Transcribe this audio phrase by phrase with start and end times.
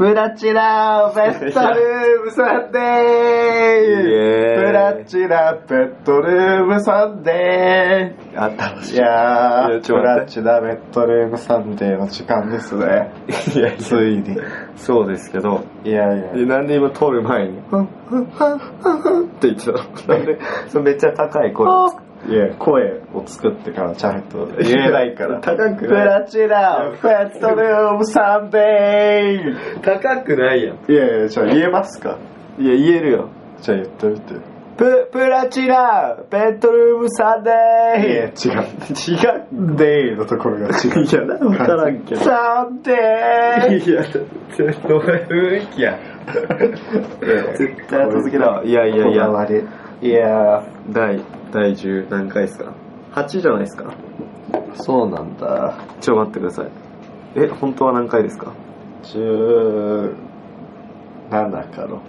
[0.00, 8.96] プラチナベッドルームサンデープラチナベッドルームサンデーあったい。
[8.96, 13.12] やー、プラチナベッドルームサンデーの時間ですね。
[13.54, 14.38] いやいついに。
[14.76, 16.32] そうですけど、いやいや。
[16.32, 19.78] でなんで今撮る前に、ふんふんふんふんって言ってたの？
[20.16, 20.38] なんで、
[20.68, 21.68] そのめっちゃ高い声
[22.28, 25.40] いや、声を作ってからちゃんと言えないから。
[25.40, 26.04] 高くプない？
[26.04, 30.76] ラチナベッドルームサンデー高くないやん。
[30.86, 32.18] いやいや、じゃあ言えますか？
[32.58, 33.30] いや、言えるよ。
[33.62, 34.34] じゃあ言ってみて。
[34.76, 37.52] プ、プラチナ、ベッドルームサンデい
[38.14, 38.32] や、違う。
[38.32, 39.76] ー違う。
[39.76, 41.04] デイのところが違う。
[41.04, 42.20] いや、なんわからんけど。
[42.22, 44.02] サンデーいや、
[44.88, 45.98] どういう雰囲気や。
[47.58, 48.64] 絶対後付けだわ。
[48.64, 49.62] いやいやいこだや、わり。
[50.02, 51.20] いや第、
[51.52, 52.72] 第10何回ですか
[53.12, 53.92] ?8 じゃないですか？
[54.52, 55.74] ー、そうなんだ。
[56.00, 56.68] ちょ、待ってください。
[57.36, 58.52] え、本当は何回ですか
[59.02, 60.14] ？17
[61.70, 62.00] か6。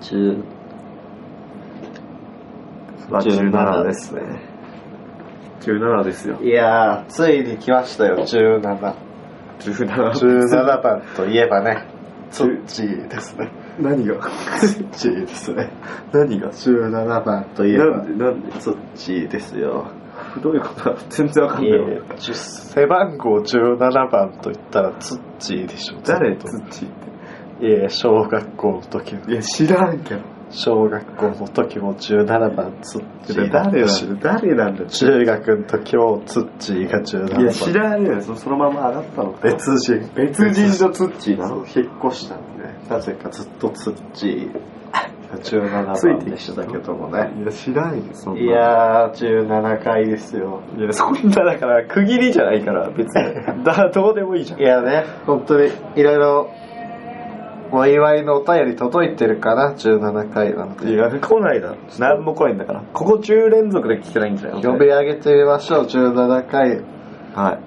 [0.00, 0.42] 10
[3.10, 4.22] まあ17ですね。
[5.60, 6.36] 17ですよ。
[6.42, 8.94] いやー、ついに来ましたよ、17。
[9.60, 10.10] 17。
[10.12, 11.84] 17番といえばね、
[12.30, 13.50] ツッチーですね。
[13.78, 14.20] 何が？
[14.58, 15.70] ツッチーですね。
[16.12, 19.90] 何が17番といえばな、んでなんでツッチーですよ。
[20.42, 20.54] どう。
[20.54, 20.60] いう。
[20.62, 22.06] ことだ全然わかんないわ。
[22.18, 23.78] 背番号17
[24.10, 26.00] 番と言ったらツッチーでしょ。
[26.04, 26.90] 誰ツッチーっ
[27.58, 29.32] いや、小学校の時のて。
[29.32, 30.20] いや、知らんけど。
[30.56, 38.22] 小学校の時も17番ツッチーだ誰っだ誰なんだ中学の時もツッチーが17番いや、知らんよ。
[38.22, 39.38] そそのまま上がったのか。
[39.42, 44.52] 別人別人のツッチーなのそう引っ越したんでなぜかずっとツッチー
[45.30, 48.40] が17つい番てきたでしたけどもねいや、知らんよ、そんな。
[48.40, 53.34] いやー17回ですよいや、そんな、だから、区切りじゃないから、別に。
[53.62, 54.60] だ、どうでもいいじゃん。
[54.60, 56.50] いやね本当にいろいろ
[57.78, 61.76] お祝いのお便り届いてるかな？17回なんていや、来ないだろ。
[61.98, 62.82] 何も来ないんだから。
[62.92, 66.80] ここ10連続で来てないんじゃない呼び上げてみましょう17回
[67.34, 67.58] は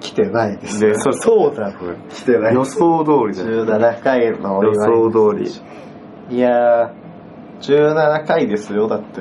[0.00, 0.68] 来てないでい。
[0.68, 1.94] すで、そ、そうだろ。
[2.10, 3.66] 来てない予想通りだよ。
[3.66, 5.60] 17回のお祝予い想通
[6.30, 6.36] り。
[6.36, 7.06] いやー
[7.60, 9.20] 17回ですよだって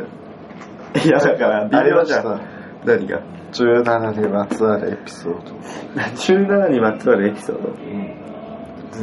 [1.08, 2.46] いや、だから、ありました微妙じ。
[2.86, 3.22] 何が
[3.52, 5.56] ？17にまつわるエピソード
[5.96, 7.70] ?17 にまつわるエピソード？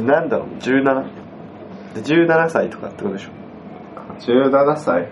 [0.03, 1.03] なんだろう、17?
[1.95, 3.29] で17歳とかってことでしょ
[4.19, 5.09] ？17歳？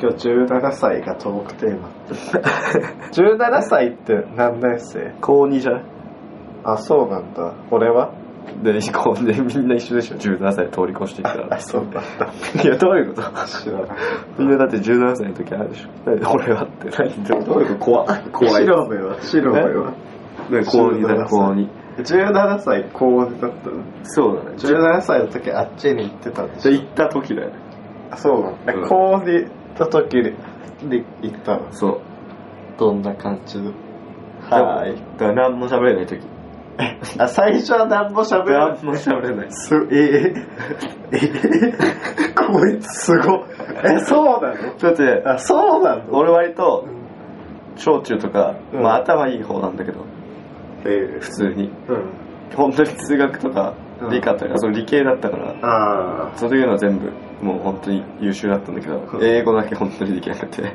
[0.00, 1.88] 今日17歳がトークテーマ
[3.12, 5.14] 17歳って何年生？
[5.20, 5.82] 高2じゃない？
[6.64, 8.12] あそうなんだ俺は？
[8.62, 11.48] で、こうね、みんな一緒でしょ？17歳通り越してきたら。
[11.56, 12.00] あそうなんだ
[12.62, 13.22] いや、どういうこと？
[13.46, 13.88] 知らない
[14.38, 15.88] みんなだって17歳の時あるでしょ。
[16.06, 18.06] 何俺はって何どういうこと？
[18.06, 18.22] 怖い。
[18.32, 18.64] 怖い。
[18.64, 19.16] 白目は？
[19.20, 19.90] 白目は？
[20.50, 21.68] ね高2だ、高2。
[22.02, 23.82] 17歳高2だったの？
[24.04, 24.56] そうだね。
[24.56, 26.70] 17歳の時あっちに行ってたんでしょ？
[26.72, 27.54] じゃあ行った時だよね。
[28.10, 28.88] あそうなんだ、うん。
[28.88, 30.22] 高2行った時に
[30.88, 31.72] に行ったの？
[31.72, 32.00] そう。
[32.78, 33.58] どんな感じ？
[33.58, 33.72] の
[34.50, 34.96] はーい。
[35.18, 36.20] だから何も喋れない時。
[37.18, 38.78] あ最初は何も喋らない。
[38.82, 39.46] 何も喋れない。
[39.50, 40.34] す、ええ
[41.12, 41.72] え
[42.34, 43.40] こいつすごい。
[43.82, 44.76] え、そうなの？
[44.78, 46.02] だって、あ、そうなの？
[46.10, 46.84] 俺割と、
[47.76, 48.82] 小中とか、うん。
[48.82, 50.00] まあ頭いい方なんだけど、
[50.86, 51.70] え普通に。
[51.88, 52.04] うん。
[52.54, 56.36] 本当に数学とかうん理科とか、その理系だったから、ああ。
[56.36, 57.10] そういうのは全部、
[57.42, 60.74] もう本当に優秀だったんだけど、うん英語だけ本当にできなくて、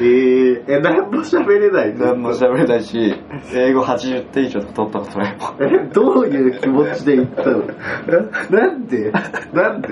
[0.00, 3.14] えー、え、何も喋れない何も喋れないし、
[3.54, 5.72] 英語80点以上とか取ったことないもん。
[5.74, 7.58] え、どういう気持ちで言ったの？
[8.52, 9.10] ななんで？
[9.54, 9.88] なんで？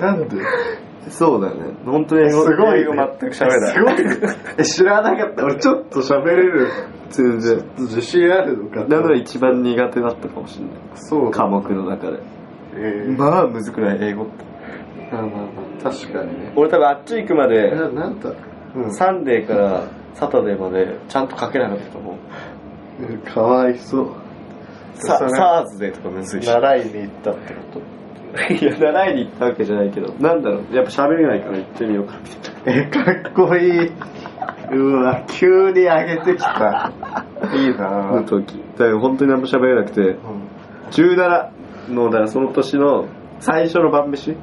[0.00, 0.36] なんで？
[1.08, 1.74] そうだよね。
[1.84, 2.80] 本当に英語、すごい、ね。
[2.80, 3.74] 英語全く喋れない。
[3.74, 4.36] すごいね。
[4.58, 5.44] え、知らなかった。
[5.44, 6.68] 俺ちょっと喋れる。
[7.10, 7.64] 全然。
[7.78, 10.74] 自信あるのかだから一番苦手だったかもしれない。
[10.94, 12.20] そう科目の中で。
[12.76, 14.44] えー、まあ、むずくない、英語って。
[15.10, 15.42] まあまあま
[15.80, 16.52] あ、確かにね。
[16.54, 18.32] 俺多分あっち行くまで、ななんだ？
[18.76, 22.16] うんサンデーからサタデーまでちゃんと書けなかったと思う。
[23.02, 24.10] うんかわいそう。
[24.94, 26.46] サーズデーとかむずいし。
[26.46, 27.80] 習いに行ったってこ
[28.50, 32.14] いや、習いに行ったわけじゃないけど、なんだろう、やっぱ喋れないから行ってみようか。
[32.14, 33.90] とえ、かっこいい。
[34.72, 36.92] うわ、急に上げてきた。
[37.54, 38.58] いいなの時。
[38.78, 40.16] だから本当に何も喋れなくて、うん。
[40.90, 41.50] 17
[41.92, 43.06] の、だからその年の
[43.40, 44.36] 最初の晩飯うん。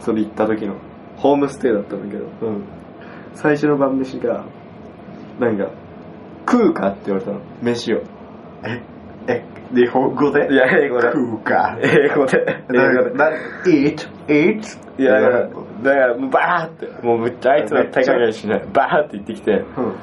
[0.00, 0.74] それ行った時の、
[1.16, 2.64] ホームステイだったんだけど、うん。
[3.34, 4.44] 最初の晩飯が、
[5.40, 5.70] なんか、
[6.50, 8.02] 食うかって言われたの、飯を。
[8.64, 8.82] え、
[9.28, 9.44] え、
[9.74, 10.52] 日本語で？
[10.52, 11.12] いや、英語で。
[11.12, 11.78] 食うか。
[11.82, 12.64] 英語で。
[12.74, 13.10] 英語で。
[13.14, 13.30] な、
[13.66, 15.00] eat, eat?
[15.00, 18.64] いや、だから、だからもうバーって、もうむっちゃあいつら手加減しない。
[18.72, 19.94] バーって言ってきて、うん。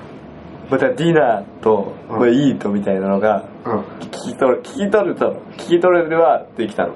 [0.70, 6.96] またディナーと、うんまあ、イートみたいなのがうん聞き取る聞き取れたの聞き取れるはできたの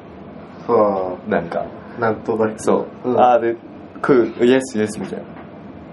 [0.66, 1.68] そなんか
[2.00, 3.56] うなんとなくそう、うんああで
[3.98, 5.28] 食うイエスイエスみたいなっ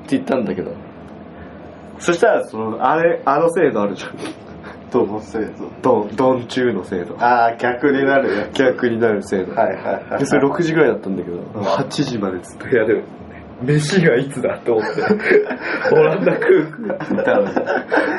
[0.07, 0.73] て言ったんだけど
[1.99, 4.17] そしたらそのあれあの制度あるじゃん
[5.05, 13.03] どの制度ドンドン中の制度ああ逆になるや逆になる制度、はいはいはいでそれ6時ぐらいだったんだけど、8時までずっと部屋で
[13.63, 15.03] 飯がいつだと思って。
[15.93, 17.53] オランダ空空って言ったら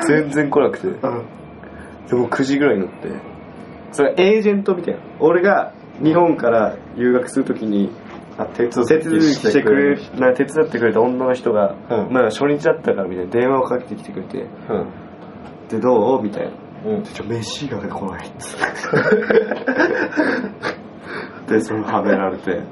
[0.06, 0.88] 全然来なくて。
[0.88, 0.94] うん。
[2.08, 3.08] でも9時ぐらいになって。
[3.92, 5.00] それエージェントみたいな。
[5.20, 5.72] 俺が
[6.02, 7.90] 日本から留学するときに
[8.36, 12.12] あ手続手続きしてくれな手伝ってくれた女の人が、うん。
[12.12, 14.38] まあ初日だったからみたいな電話をかけてきてくれて。
[14.38, 14.86] うん。
[15.68, 16.22] でどう？
[16.22, 16.50] みたいな
[16.84, 17.02] うん。
[17.02, 18.58] ちょ飯が来ないっつっ
[21.46, 22.52] てでそれはめられて。
[22.52, 22.64] うん。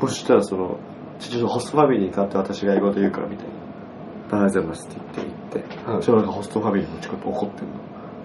[0.00, 0.78] そしたらその
[1.18, 3.52] ちょっとホストファミリーに代わって私が英語で言うからみたいな
[4.46, 6.02] 「大丈夫です」って言って言って、うん。
[6.02, 7.72] そなんかホストファミリーのちょっと怒ってんの。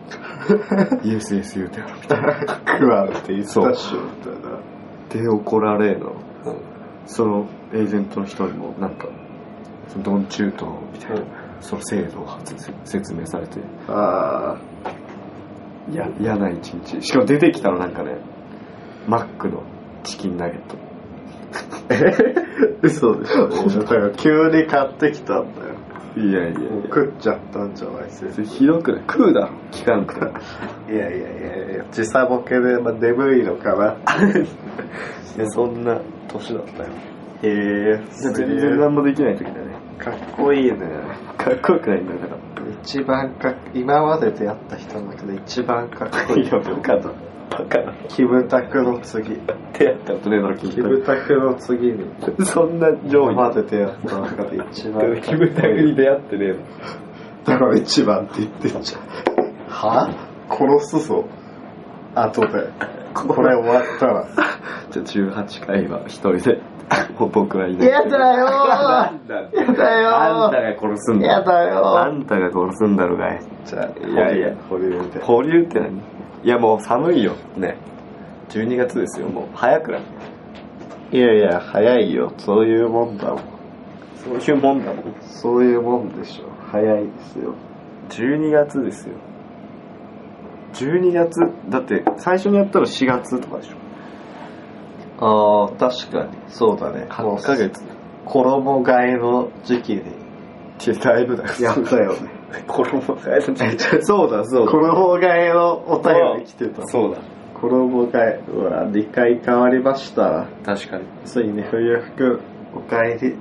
[1.03, 2.33] イエスイエス言うてやるみたいな。
[2.39, 4.59] 食われていったっしょみたいな
[5.09, 6.13] で怒られの。
[7.05, 9.07] そのエージェントの人にもなんか
[9.87, 12.27] そのドンチュートみたいな、うんその制度を
[12.86, 14.57] 説明されてあ
[15.92, 17.01] いや嫌な一日。
[17.01, 18.18] しかも出てきたのなんかね
[19.07, 19.63] マックの
[20.04, 20.77] チキンナゲット。
[21.89, 21.95] あ
[22.81, 23.48] 嘘でしょ。
[23.48, 25.75] だから急に買ってきたんだよ。
[26.18, 29.01] いやいや食っちゃったんじゃないですやひどくない？
[29.07, 29.50] 食うだろ。
[29.71, 30.31] 聞かなくても
[30.89, 33.94] いやいやいやいや時差ボケで、まあ、眠いのかな。
[34.36, 36.89] いやそんな年だったよ。
[37.44, 39.57] へえ全然何もできない時だね
[39.97, 40.77] かっこいいね。
[41.38, 42.38] かっこよくないんだから。
[42.83, 46.44] 一番かっ今まで出会った人の中で一番かっこいい。
[46.44, 47.11] いやバカだ。
[47.49, 47.94] バカだ。
[48.09, 49.39] キムタクの次。
[49.73, 52.05] 出会ったことねえだろキキムタクの次に。
[52.45, 55.21] そんな上位今まで出会った中で一番かっこいい。
[55.21, 56.55] キムタクに出会ってねえの。
[57.45, 59.01] だから一番って言ってんじゃん。
[59.67, 60.09] は？
[60.50, 61.25] 殺すぞ。
[62.15, 62.47] 後で
[63.27, 64.25] これ終わったら
[64.91, 66.61] じゃあ18回は一人で
[67.19, 67.87] もう 僕はいない。
[67.87, 71.27] やだよなんだやだよあんたが殺すんだ。
[71.27, 73.27] やだよあんたが殺すんだろが。
[73.33, 74.49] いじゃあいやいや。
[74.69, 74.89] 保留。
[75.11, 75.89] で保留って何？
[76.43, 77.33] いやもう寒いよ。
[77.57, 77.75] ね。
[78.49, 79.43] 12月ですよもう。
[79.53, 80.01] 早くない？
[81.17, 82.31] いやいや早いよ。
[82.37, 83.39] そういうもんだもん。
[84.39, 85.03] そういうもんだもん。
[85.21, 86.45] そういうもんでしょ。
[86.71, 87.53] 早いですよ。
[88.09, 89.15] 12月ですよ
[90.77, 91.39] 12月
[91.69, 93.75] だって最初にやったら4月とかでしょ。
[95.19, 96.29] ああ確かに。
[96.47, 97.07] そうだね。
[97.09, 97.83] 8ヶ月。
[98.25, 100.01] 衣替えの時期に。
[100.01, 100.03] っ
[100.79, 101.50] てだいぶだよ。
[101.59, 102.29] やったよね。
[102.68, 104.71] 衣替えのそうだそうだ。
[104.71, 106.83] 衣替えのお便り来てた。
[106.85, 107.18] そうだ。
[107.59, 110.45] 衣替えうわ2回変わりました。
[110.63, 111.03] 確かに。
[111.25, 112.39] ついに冬服
[112.75, 113.35] おかえり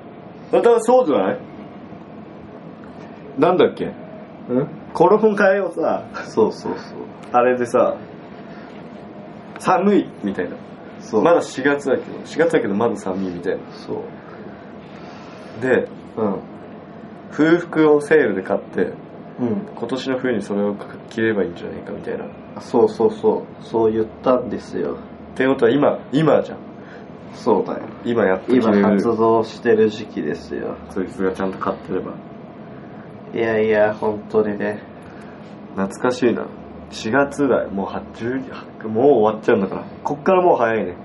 [0.50, 1.38] またそうじゃない？
[3.38, 3.92] なんだっけ？
[4.48, 4.68] うん？
[4.94, 6.04] 衣替えをさ。
[6.26, 6.98] そうそうそう。
[7.32, 7.96] あれでさ
[9.58, 10.56] 寒いみたいな。
[11.00, 11.22] そう。
[11.22, 13.60] まだ4月だけど4月だけどまだ寒いみたいな。
[13.72, 14.02] そ
[15.58, 15.62] う。
[15.62, 16.40] でうん。
[17.32, 18.92] 冬服をセールで買って
[19.40, 19.66] うん。
[19.76, 20.74] 今年の冬にそれを
[21.10, 22.24] 着ればいいんじゃないかみたいな。
[22.24, 22.28] っ
[22.60, 23.64] そうそうそう。
[23.64, 24.96] そう言ったんですよ。
[25.34, 26.58] てことは今今じゃん。
[27.34, 27.80] そうだよ。
[28.04, 30.76] 今やっと着今活動してる時期ですよ。
[30.90, 32.12] そいつがちゃんと買ってれば
[33.36, 34.80] いやいや本当にね。
[35.76, 36.46] 懐かしいな。
[36.90, 39.84] 4月だよもうは12もう終わっちゃうんだから。
[40.02, 40.94] こっからもう早いね。
[40.94, 40.98] こ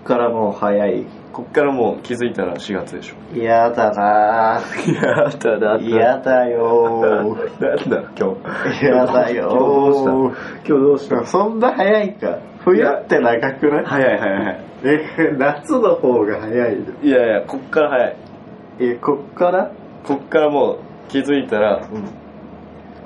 [0.00, 1.06] っからもう早い。
[1.32, 3.14] こっからもう気づいたら4月でしょ。
[3.36, 4.58] 嫌だな。
[4.60, 7.02] ぁやだだ嫌だよ。
[7.04, 8.82] ーなんだ今日。
[8.82, 9.50] 嫌だよ。
[9.52, 10.10] 今日どうした？
[10.10, 10.34] 今
[10.64, 11.26] 日どうした？
[11.26, 12.38] そんな早いか。
[12.64, 13.84] 冬って長くない？
[13.84, 14.60] 早い早い早い。
[14.84, 16.84] え夏の方が早いよ。
[17.02, 18.16] いやいやこっから早い。
[18.80, 19.70] えこっから？
[20.04, 22.04] こっからもう気づいたらうん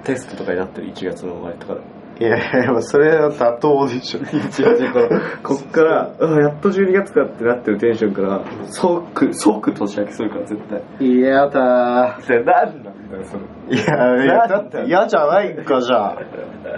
[0.04, 1.80] テストとかになってる1月の終わりとかで。
[2.21, 4.21] いやいやそれは妥当でしょ。
[5.42, 10.83] こっからあやっと12月かってなってるテンションから即即年明けするから絶対。
[11.07, 12.19] 嫌だ。
[12.21, 13.38] それ何なんだよそ
[13.71, 13.76] れ。
[13.76, 16.16] いやだだって嫌じゃないんかじゃあ。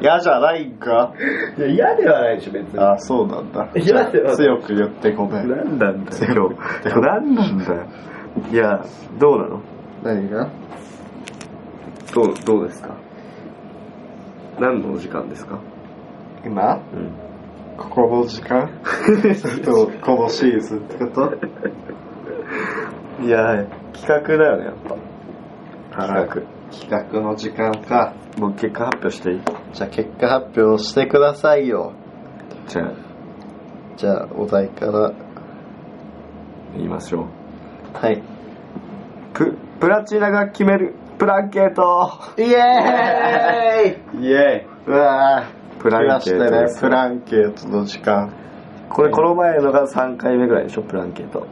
[0.01, 1.13] 嫌じゃないんか？
[1.59, 2.79] いや嫌ではないでしょ別に。
[2.81, 3.69] あそうなんだ。
[3.75, 4.37] 嫌ではない。
[4.37, 5.49] 強く言ってごめん。
[5.49, 6.53] 何なんだよ。
[6.85, 7.83] 今日何なんだよ。
[8.53, 8.81] いや
[9.19, 9.61] どうなの？
[10.05, 10.49] 何が？
[12.15, 12.97] どうどうですか？
[14.61, 15.61] 何のお時間ですか？
[16.45, 16.77] 今？
[16.77, 17.13] うん。
[17.79, 18.69] ここの時間？
[19.65, 21.35] とこのシーズンってこと？
[23.25, 24.97] いや企画だよねやっぱ。
[26.07, 26.47] 企企
[26.89, 28.15] 企画の時間か。
[28.39, 29.41] 画もう結果発表していい？
[29.73, 31.93] じゃあ結果発表してくださいよ。
[32.67, 32.93] じゃあ。
[33.97, 35.13] じゃあお題から。
[36.77, 37.27] 言いましょう。
[37.97, 38.23] はい。
[39.35, 42.11] ププラチナが決めるプランケート。
[42.39, 44.25] イエーイ。
[44.25, 48.29] イエうわープランケートねプランケートの時間。
[48.29, 51.47] ーこれこの前のが3回目ぐらいでしょプランケート。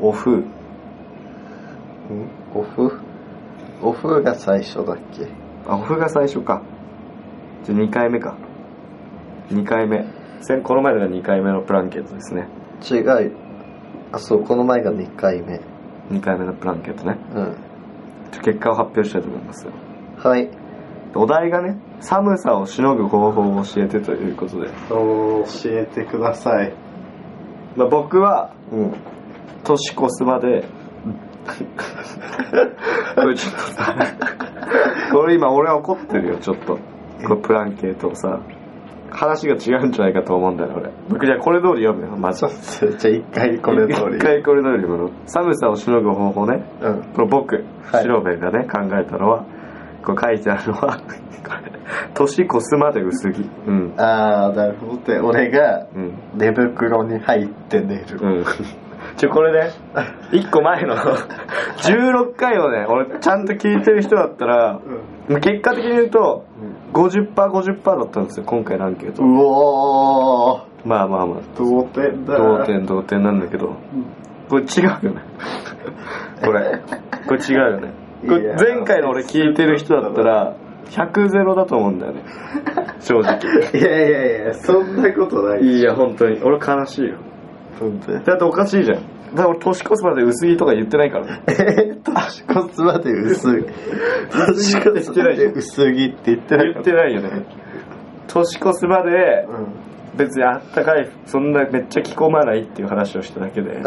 [0.00, 0.30] オフ。
[0.30, 0.44] ん？
[2.54, 3.00] オフ？
[3.82, 5.28] オフが最初だっけ？
[5.66, 6.62] あオフが最初か。
[7.64, 8.36] じゃあ2回目か。
[9.50, 10.04] 2回目。
[10.40, 12.48] 先この前のが2回目のプランケートですね。
[12.88, 13.32] 違う。
[14.12, 15.60] あそうこの前が2回目。
[16.10, 17.18] 2回目のプランケートね。
[17.34, 17.56] うん
[18.36, 19.72] じゃあ結果を発表したいと思いますよ。
[20.18, 20.50] はい。
[21.14, 26.74] お題がね寒さをしのぐ方法を教えてということで、お教えてください。
[27.76, 28.94] まあ、僕はうん。
[29.64, 30.64] 年越すまで
[33.16, 33.96] これちょっとさ
[35.12, 36.78] これ今俺は怒ってるよちょっと。
[37.22, 38.40] このプランケートをさ
[39.16, 40.90] 話が違うんじゃないかと思うんだよ俺。
[41.08, 42.16] 僕じゃあこれ通り読むよ。
[42.16, 44.16] まずちょっとじゃあ一回これ通り。
[44.16, 45.10] 一回これ通り読むの。
[45.26, 46.62] 寒さをしのぐ方法ね。
[46.82, 47.02] うん。
[47.14, 47.60] この僕は
[48.00, 48.02] い。
[48.04, 49.46] 白部がね考えたのは
[50.04, 51.00] こう書いてあるのは
[52.14, 53.48] 年越すまで薄着。
[53.66, 53.94] うん。
[53.96, 55.02] ああなるほど。
[55.04, 56.12] で俺がうん。
[56.34, 58.04] 寝袋に入って寝る。
[58.20, 58.44] うん。
[59.16, 59.70] ちょ、これね、
[60.32, 60.96] 一個前の、
[61.78, 64.80] 16回をね、俺ちゃんと聞いてる人だったら、
[65.28, 66.44] 結果的に言うと、
[66.96, 69.22] 50%、50%だったんですよ、今回のアンケート。
[69.22, 73.76] うおーまあまあまあ、同点だ同点同点なんだけど、
[74.48, 75.22] これ違うよね。
[76.44, 76.80] これ、
[77.26, 77.92] これ違うよね。
[78.26, 80.54] これ前回の俺聞いてる人だったら、
[80.90, 82.22] 100ゼロだと思うんだよね。
[83.00, 83.38] 正直。
[83.74, 86.40] いやいやいやそんなことないいや、本当に。
[86.42, 87.16] 俺悲しいよ。
[87.80, 88.98] 本当にだっておかしいじゃん。
[89.36, 91.42] だから俺年越すまで薄着とか言ってないからね。
[91.48, 93.64] えー、年越すまで薄い
[94.30, 97.44] 年越すまで薄着って言ってなかっ言ったてないよね。
[98.26, 99.52] 年越すまでう
[99.82, 103.82] ん別にあったかい、そんなめっちゃ着込まないっていう話をしただけで。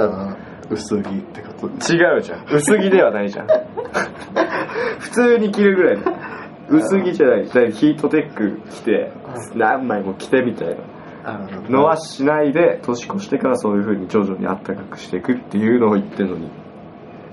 [0.69, 2.45] 薄着ってこと違うじゃん。
[2.51, 3.47] 薄着ではないじゃん。
[4.99, 6.03] 普通に着るぐらいの。
[6.69, 7.45] 薄着じゃない。
[7.45, 9.11] ヒートテック着て、
[9.55, 10.75] 何枚も着てみたいな
[11.69, 16.49] のはしないで、年越してからそういう風に徐々にあったかくしていくっていうのを言ってるのに。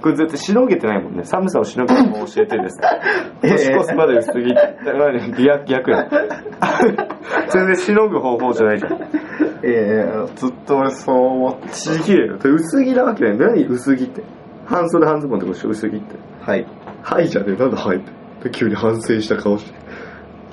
[0.03, 1.25] これ絶対しのげてないもんね。
[1.25, 2.81] 寒さをしのぐ方法を教えてです。
[3.43, 5.43] 年越すまで薄着って。
[5.43, 6.09] 逆逆やん。
[7.51, 8.93] 全然しのぐ方法じゃないじゃん。
[8.93, 12.37] いやいやずっと俺そう思ってちげえよ。
[12.43, 13.39] 薄着なわけない。
[13.39, 14.23] 何薄着って。
[14.67, 16.17] 半袖半ズボンってことでしょ薄着って。
[16.41, 16.67] はい
[17.03, 17.57] はいじゃねえ。
[17.57, 18.13] なんだはいって。
[18.45, 19.86] で急に反省した顔して。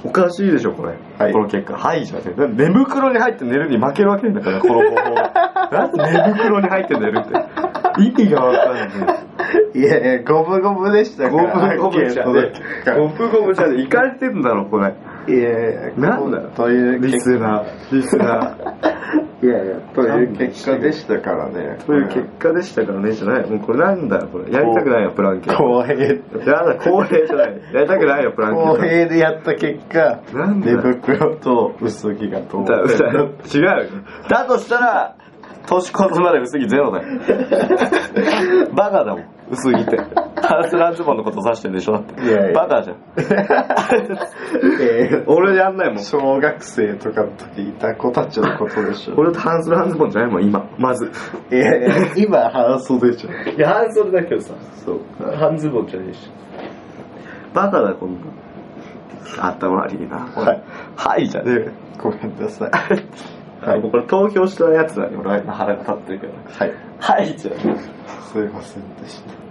[0.06, 0.94] おかしいでしょ、これ。
[1.18, 1.78] はいこの結果。
[1.78, 2.40] はいじゃねえ。
[2.40, 5.92] なんで寝袋に入って寝るに負けるわけないんだから、この方法が。
[5.94, 7.34] 寝袋に入って寝るって。
[8.02, 8.90] 意味がわかんない。
[9.76, 12.52] いやいやゴムゴムでしたかゴらムゴムじゃね
[12.86, 12.92] え。
[12.92, 13.82] ゴムゴムじゃねえ。
[13.82, 14.94] 行かれてんだろ、これ。
[15.28, 16.50] いやいやなんだよ。
[16.56, 17.96] というリスナー。
[17.96, 18.94] リスナー。
[19.44, 23.50] いやいやという結果でしたからねという結果でしたからね、じゃない。
[23.50, 24.52] もうこれなんだよ、これ。
[24.52, 25.54] やりたくないよ、プランケ。
[25.54, 26.16] 公平や
[26.64, 27.62] だ、公平じゃない。
[27.74, 28.62] やりたくないよ、プランケ。
[28.62, 33.90] 公平でやった結果なんだよ寝袋と薄着が同だ点だ違うよ
[34.30, 35.16] だとしたら
[35.66, 37.08] 年越すまで薄着ゼロだよ
[38.76, 39.98] バカだもん薄着って。
[40.46, 41.94] ハンスランズボンのこと指してるでしょ？
[41.94, 42.22] だって。
[42.22, 42.54] いやいや。
[42.54, 42.98] バカじゃん。
[44.82, 46.04] えー俺やんないもん。
[46.04, 49.16] 小学生とかの時いた子たちのことでしょ。
[49.18, 50.68] 俺とハンスランズボンじゃないもん今。
[50.78, 51.10] まず。
[51.52, 53.60] いやいや今半袖じゃんい。
[53.60, 54.54] や半袖だけどさ。
[54.86, 55.00] そう。
[55.36, 56.30] 半ズボンじゃねえし。
[57.54, 58.20] バカだこんな
[59.50, 60.18] 頭悪いな。
[60.18, 60.64] はい。
[60.96, 61.54] はいじゃねえ。
[61.66, 62.72] よごめんなさい。
[63.66, 65.16] はい、もうこれ投票したやつだね。
[65.18, 66.34] 俺は今腹が立ってるけど。
[66.60, 66.74] はい。
[67.00, 67.58] はいじゃね
[68.32, 69.43] すいませんでした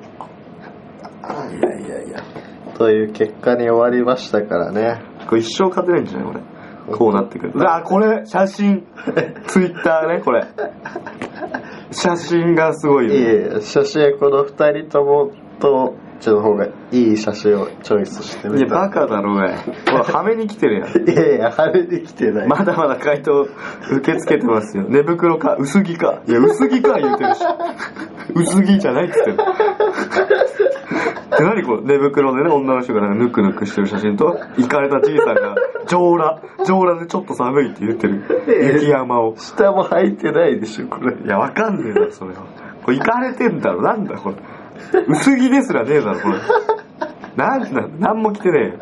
[1.51, 2.23] いやいやいや。
[2.75, 5.03] という結果に終わりましたからね。
[5.29, 6.43] これ一生勝てないんじゃない？
[6.89, 8.85] 俺こうなってくるうわこれ写真。
[9.47, 10.45] ツイッターねこれ。
[11.93, 18.61] 写真がすごいよ、いやいや写真はこの二人ともとちの方がいい写真をチョイスしてみた。
[18.61, 21.09] いやバカだろうがいこれはめに来てるやん。
[21.09, 22.49] いやいや晴れてきてない。
[22.49, 24.87] まだまだ回答受け付けてますよ。
[24.89, 26.23] 寝袋か薄着か。
[26.27, 27.45] いや薄着か言うてるし。
[28.35, 29.37] 薄着じゃないっつってる
[31.39, 35.55] で何これ寝袋でね女の人がなんかぬくぬくしてる写真と行かれたじいさんが
[35.87, 38.23] 上裸上裸でちょっと寒いって言ってる
[38.75, 42.43] 雪山を下も履いてないでしょこれいや、わかんねえだろ、それは。
[42.85, 44.37] これ、行かれてんだろ、なんだ、これ。
[45.09, 46.39] 薄着ですらねえだろ、これ。
[47.37, 48.73] なんだ、なんも着てねえよ。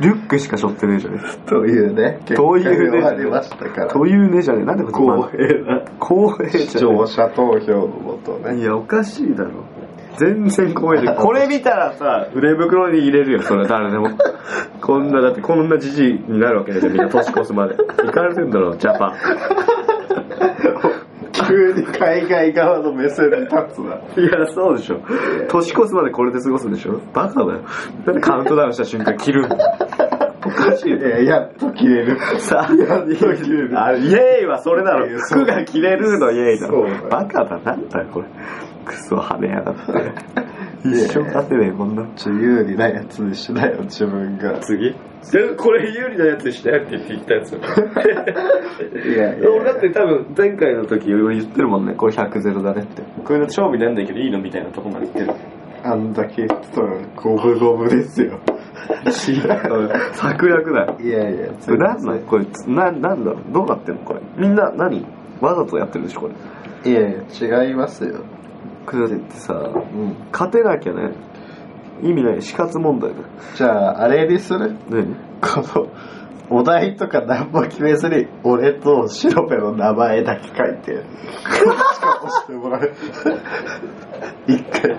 [0.00, 3.88] リュックしか背負ってねえじゃねというね結というね果に終わりましたからえ。
[3.88, 4.64] というねじゃねえ。
[4.64, 8.58] なんでこ公平な公平視じゃね聴者投票のもとねえ。
[8.60, 9.64] いや、おかしいだろ。
[10.16, 11.20] 全然公平で。
[11.20, 14.10] これ見たらさ、 腕袋に入れるよ、それ誰でも。
[14.80, 17.76] こんな、だってこんなじじいになるわけでしょ、みんな年越すまで。
[17.76, 19.12] 行かれてんだろ、ジャパン。
[21.32, 21.42] 急
[21.72, 23.94] 急に海外側の目線に立つな。
[24.16, 25.00] いや、そうでしょ。
[25.48, 27.60] 年越すまでこれで過ごすんでしょバカだよ。
[28.06, 29.56] だってカウントダウンした瞬間切るんだ
[30.54, 30.98] かしいよ。
[30.98, 32.18] いや、やっと切れる。
[32.38, 33.82] さあ、やっと切れる。
[33.82, 36.86] あイエーイはそれだろ服が着れるのイエーイだろ。
[37.08, 38.28] バカだ、なんだよ、これ。
[38.84, 39.82] クソ跳ねやがって。
[40.84, 42.04] 一生勝てねえ、こんな。
[42.16, 44.58] ちょ、有利なやつにしなよ、自分が。
[44.60, 44.94] 次？
[45.30, 47.52] でこれ有利なやつしてって言って言ったやつ。
[47.52, 53.02] いやいや俺だって多分前回の時俺言ってるもんね、これ100ゼロだねって。
[53.02, 55.38] こういうの勝負なんだけどいいのみたいなとこまで言ってる。
[55.84, 58.38] あんだけ言ってたら、五分五分ですよ。
[60.12, 60.96] 策略だよ。
[61.00, 63.52] いやいや、これなんなんこれ、な、なんだろう？
[63.52, 64.00] どうなってんの？
[64.02, 64.20] これ。
[64.36, 65.04] みんな何？
[65.40, 66.28] わざとやってるでしょこ
[66.84, 66.90] れ。
[66.90, 68.20] いやいや、違いますよ。
[68.86, 69.56] これだってさ、う
[69.96, 70.16] ん。
[70.32, 71.10] 勝てなきゃね、
[72.02, 73.24] 意味ない死活問題だよ。
[73.54, 74.76] じゃあ、あれにする？
[74.90, 75.86] 何この、
[76.50, 82.92] お題とか何も決めずに、俺と白ペの名前だけ書いて、しか押してもらう。
[84.46, 84.98] 一回。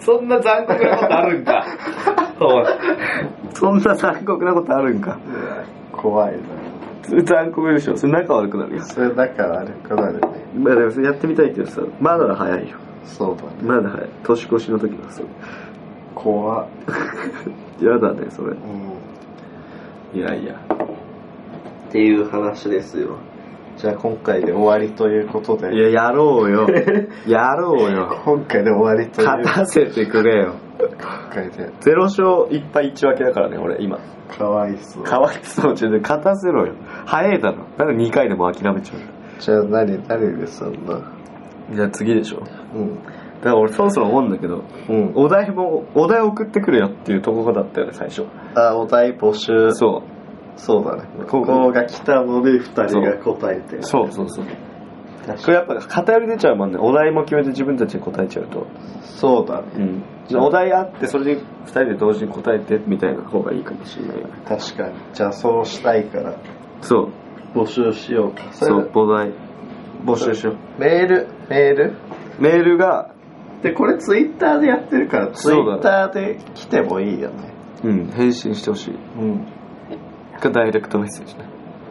[0.00, 1.64] そんな残酷なことあるんか？
[3.54, 5.18] そんな残酷なことあるんか？
[5.92, 6.38] 怖いな。
[7.04, 7.96] それ残酷でしょ。
[7.96, 8.82] それ仲悪くなるよ。
[8.84, 10.20] それだから悪くなるね。
[10.56, 12.76] まあでもそれやってみたいけどさ、まだ早いよ。
[13.04, 13.48] そうだね。
[13.62, 14.08] まだ早い。
[14.24, 15.28] 年越しの時だそれ。
[16.14, 16.66] 怖っ。
[17.80, 18.50] やだね、それ。
[18.50, 18.91] うん。
[20.14, 20.54] いやいや。
[21.88, 23.18] っていう話ですよ。
[23.76, 25.74] じゃあ今回で終わりということで。
[25.74, 26.66] いや、やろうよ。
[27.26, 28.20] やろうよ。
[28.24, 30.54] 今回で終わりという勝たせてくれよ。
[30.78, 30.88] 今
[31.32, 31.70] 回で。
[31.80, 33.98] ゼロ勝1敗1分けだからね、俺、今。
[34.28, 35.04] かわいそう。
[35.04, 36.74] かわいそう中で勝たせろよ。
[37.06, 37.64] 早いだろ。
[37.78, 38.98] なんで2回でも諦めちゃう
[39.38, 41.00] じゃあ何、誰でそんな？
[41.74, 42.42] じゃあ次でしょ。
[42.74, 42.98] うん。
[43.42, 45.12] だから俺そろそろ思うんだけど、うん。
[45.16, 48.24] お題も、お題送ってくれよっていうところだったよね、最初。
[48.54, 49.72] あ、お題募集。
[49.72, 50.04] そ
[50.56, 51.08] そうだね。
[51.28, 53.82] こうここが来たので二人が答えてう。。
[53.82, 54.44] そうそうそう。
[54.44, 56.78] これやっぱ偏り出ちゃうもんね。
[56.78, 58.66] お題も決めて自分たちで答えちゃうと。
[59.02, 60.02] そうだね。
[60.30, 60.36] うん。
[60.36, 64.34] お題あって、それで2人で同時に答えてみたいな方がいいかもしれないよね。
[64.46, 64.94] 確かに。
[65.14, 66.34] じゃあそうしたいから
[66.80, 67.08] そ
[67.54, 67.58] う。
[67.58, 68.52] 募集しようか。
[68.52, 69.32] それそう、お題。
[70.04, 70.80] 募集しよう。
[70.80, 71.94] メール、メール
[72.38, 73.11] メールが、
[73.62, 77.52] で、これツイッターでやってるから、ツイッターで来てもいいよね。
[77.84, 78.94] うん、返信してほしい。
[79.18, 79.46] うん。
[80.40, 81.44] か、ダイレクトメッセージね。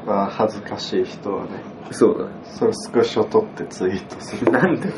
[0.05, 1.49] まあ、恥ずかしい人はね。
[1.91, 2.31] そうだね。
[2.43, 4.51] それスクショ撮ってツイートする。
[4.51, 4.89] なんで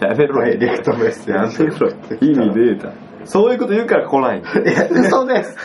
[0.00, 1.64] だやめろダイレクトメッセやージ。
[1.64, 1.88] めろ
[2.20, 2.92] 意味ねえだ。
[3.24, 5.56] そういうこと言うから来ないいや、嘘です。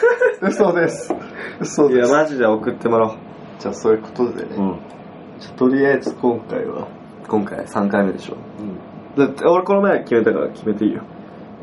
[0.42, 1.14] 嘘です。
[1.60, 2.14] 嘘いや、です。
[2.14, 3.18] マジで送ってもらおう。
[3.60, 4.56] じゃあそういうことでね。
[4.56, 4.80] うん。
[5.40, 6.88] じゃあとりあえず今回は。
[7.28, 8.36] 今回3回目でしょ。
[8.36, 8.89] うん。
[9.18, 11.02] だって、俺この前決めたから決めていいよ。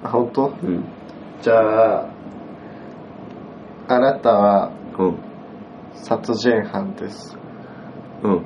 [0.02, 0.48] あ、本当？
[0.48, 0.84] うん。
[1.40, 2.08] じゃあ、
[3.88, 5.18] あなたはうん。
[5.94, 7.36] 殺人犯です。
[8.22, 8.42] うん。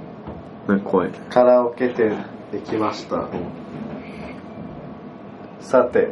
[0.76, 1.10] ね、怖い。
[1.30, 3.16] カラオケ店できました。
[3.16, 3.28] うん。
[5.60, 6.10] さて、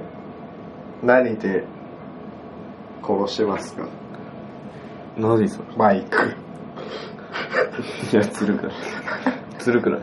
[1.03, 1.65] 何で
[3.03, 3.87] 殺しますか？
[5.17, 5.65] 何それ？
[5.77, 6.17] マイク。
[8.13, 8.75] いや、ずるくない。
[9.59, 10.01] ずるくない。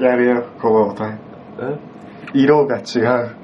[0.00, 1.18] やるよ、このお題。
[1.60, 1.78] え？
[2.34, 3.36] 色が違う。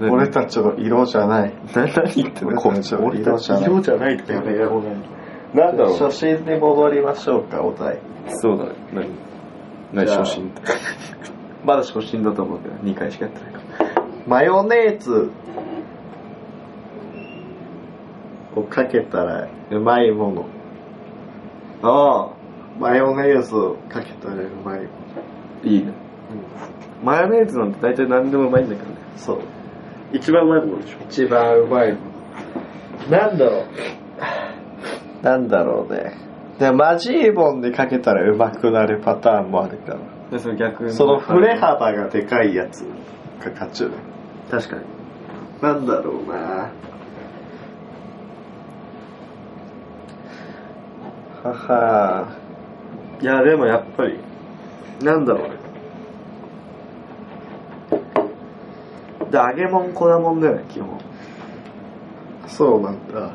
[0.00, 1.52] 何俺たちの色じゃない。
[1.74, 2.60] な何言ってんの？
[2.60, 4.82] こっちの色じゃないってやめよ
[5.54, 5.98] なんだろう。
[5.98, 7.98] 初心に戻りましょうか、お題。
[8.28, 8.72] そうだね。
[9.92, 10.06] 何？
[10.06, 10.62] 何初心って？
[11.64, 14.04] まだ初心だと思うけど、2回しかやってないから。
[14.26, 15.30] マヨネーズ
[18.54, 20.46] をかけたらうまいもの。
[21.82, 22.34] ああ、
[22.78, 24.84] マヨネーズをかけたらうまいも
[25.64, 25.70] の。
[25.70, 25.92] いいね。
[27.02, 28.96] マヨネーズなんて大体何でもうまいんだけどね。
[29.16, 29.40] そう。
[30.12, 30.98] 一番うまいものでしょ。
[31.08, 31.98] 一番うまいも
[33.10, 33.18] の。
[33.18, 33.64] なんだろう。
[35.22, 36.12] なんだろうね。
[36.58, 39.98] で、マジーボンでかけたらうまくなるパターンもあるから。
[40.30, 42.80] で、その逆その振れ幅がでかいやつ
[43.40, 43.90] が勝ちね。
[44.50, 44.82] 確かに。
[45.62, 46.70] なんだろうな
[51.42, 52.28] はは
[53.20, 54.18] いや、でもやっぱり、
[55.02, 55.67] なんだろうね。
[59.30, 60.98] で、揚げ物、粉物だよね、基本。
[62.46, 63.30] そうなんだ。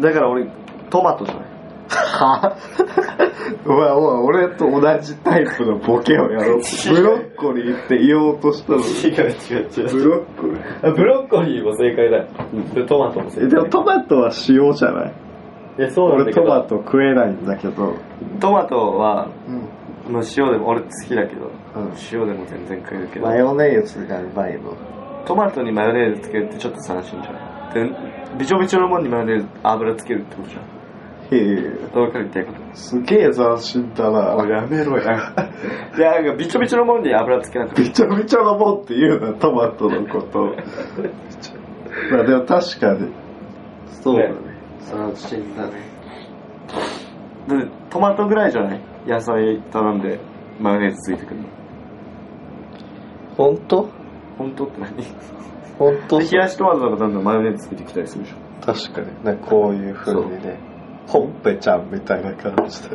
[0.00, 0.46] だから俺、
[0.90, 1.44] トマトじゃない。
[1.90, 2.56] は？
[3.66, 6.60] お前、お前、俺と同じタイプのボケをやろう。
[6.94, 8.84] ブロッコリーって言おうとしたのに。
[8.84, 10.94] 違う違う違ブロッコリー？
[10.94, 12.26] ブロッコリーも正解だよ。
[12.74, 13.46] で、トマトも正解。
[13.46, 15.12] えでもトマトは塩じゃない？
[15.78, 16.46] いや、そうなんだ俺けど。
[16.46, 17.94] トマト食えないんだけど。
[18.40, 19.62] トマトは、うん。
[20.08, 24.74] もう塩でも俺好きだけど、うん塩でも全然食えるけどマヨネーズがうまいの。
[25.26, 27.34] トマトにマヨネーズつけるってちょっと斬新じゃん
[27.74, 30.62] でびちょびちょのもんにマヨネーズ油つけるってことじゃん
[31.30, 31.62] へ
[31.94, 31.98] え。
[31.98, 34.20] わかるってことすげえ斬新だな。
[34.48, 35.34] やめろや。
[35.96, 37.82] いや、なんかびちょびちょのもんに油つけなくて。
[37.82, 40.54] びちょびちょのもんって言うな、トマトのこと。
[42.10, 43.12] まあでも確かに。
[43.90, 44.34] そうだね。
[44.90, 45.72] 斬新だね。
[47.48, 48.80] でトマトぐらいじゃない？
[49.06, 50.18] 野菜頼んで
[50.60, 51.48] マヨネーズついてくるの。
[53.36, 53.88] 本当？
[54.36, 54.92] 本当って何？
[55.78, 56.18] 本当？
[56.20, 58.36] 冷やしトマトとかどんどんマヨネーズついてきたりするでしょ。
[58.64, 60.58] 確かにね、こういう風にね。
[61.06, 62.94] ほっぺちゃんみたいな感じで。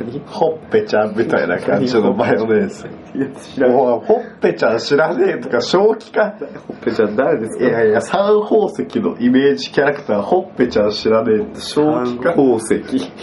[0.00, 0.20] 何？
[0.20, 2.88] ほっぺちゃんみたいな感じのマヨネーズ。
[3.14, 3.72] いや、知らん。
[3.72, 6.38] もう、ほっぺちゃん知らねえとか、正気か。
[6.68, 7.64] ほっぺちゃん誰ですか？
[7.64, 12.30] いやいや、三宝石のイメージキャラクター、ほっぺちゃん知らねえって正気か。
[12.30, 12.82] 宝石。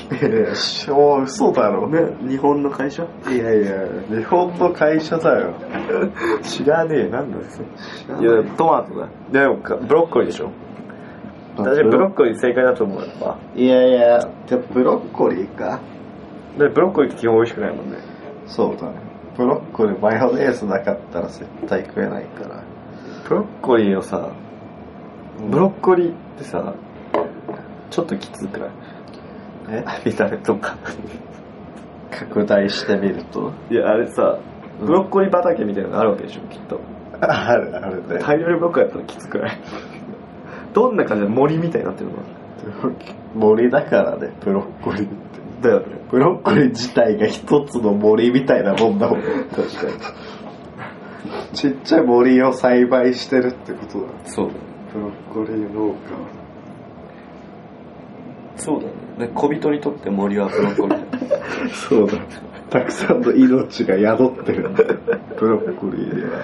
[0.10, 1.90] いやいや、しょ嘘だろ。
[1.90, 3.04] ね、日本の会社？
[3.30, 3.74] いやいや、
[4.10, 5.54] 日本の会社だよ。
[6.42, 9.10] 知らねえ、なんだですいや、トマトだ。
[9.32, 10.52] でも、ブロッコリーでしょ？
[11.58, 13.38] 私、ブロッコリー正解だと思うよ、やっぱ。
[13.56, 15.82] いやいや、じゃあブロッコリーか？
[16.58, 17.98] で、ブロッコリーって基本美味しくないもんね。
[18.46, 18.94] そうだね。
[19.36, 22.64] ブロッコリーマヨネーズなかったら絶対食えないから。
[23.28, 24.32] ブロッコリーをさ、
[25.50, 26.74] ブロッコリーってさ、
[27.90, 28.70] ちょっときつくない？
[29.70, 30.78] え見た目とか。
[32.12, 33.52] 拡大してみると。
[33.70, 34.40] いや、あれさ、
[34.80, 36.80] ブロッコリー畑みたいなのがあるわけでしょ、きっと。
[37.20, 38.20] あるあるね。
[38.20, 39.60] 大量にブロッコリーやったらきつくない？
[40.74, 42.16] どんな感じで森みたいになってるの？
[43.36, 45.16] 森だからね、ブロッコリーって。
[45.62, 45.86] だよね。
[46.12, 49.22] ブロッコリー自体が一つの森みたいなもんだもん。
[49.22, 49.88] 確か
[51.52, 51.56] に。
[51.56, 54.08] ちっちゃい森を栽培してるってことだ。
[54.26, 54.60] そうだね。
[54.94, 55.98] ブロッコリー農家。
[58.56, 58.94] そうだね。
[59.18, 61.38] で小人にとって森はブロッコリーだ。
[61.74, 62.18] そうだ。
[62.70, 64.84] たくさんの命が宿ってるんだ。
[65.40, 66.42] ブロッコリーでは。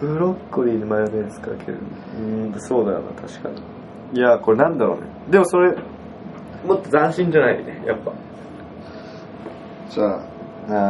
[0.00, 1.78] ブロッコリーにマヨネーズかける。
[2.18, 4.18] うん、そうだよな、確かに。
[4.18, 5.02] いや、これなんだろうね。
[5.30, 5.74] でもそれ、
[6.66, 8.12] もっと斬新じゃないね、やっぱ。
[9.90, 10.20] じゃあ、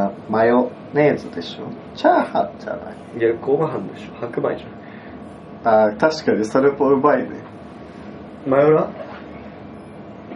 [0.05, 1.63] あマヨネーズでしょ
[1.95, 2.77] チャーハンじゃな
[3.15, 3.19] い？
[3.19, 4.13] いや、ご飯でしょ。
[4.21, 7.29] 白米じゃあー確かにそれもうまいね。
[8.47, 8.49] ん。
[8.49, 8.87] マヨラ？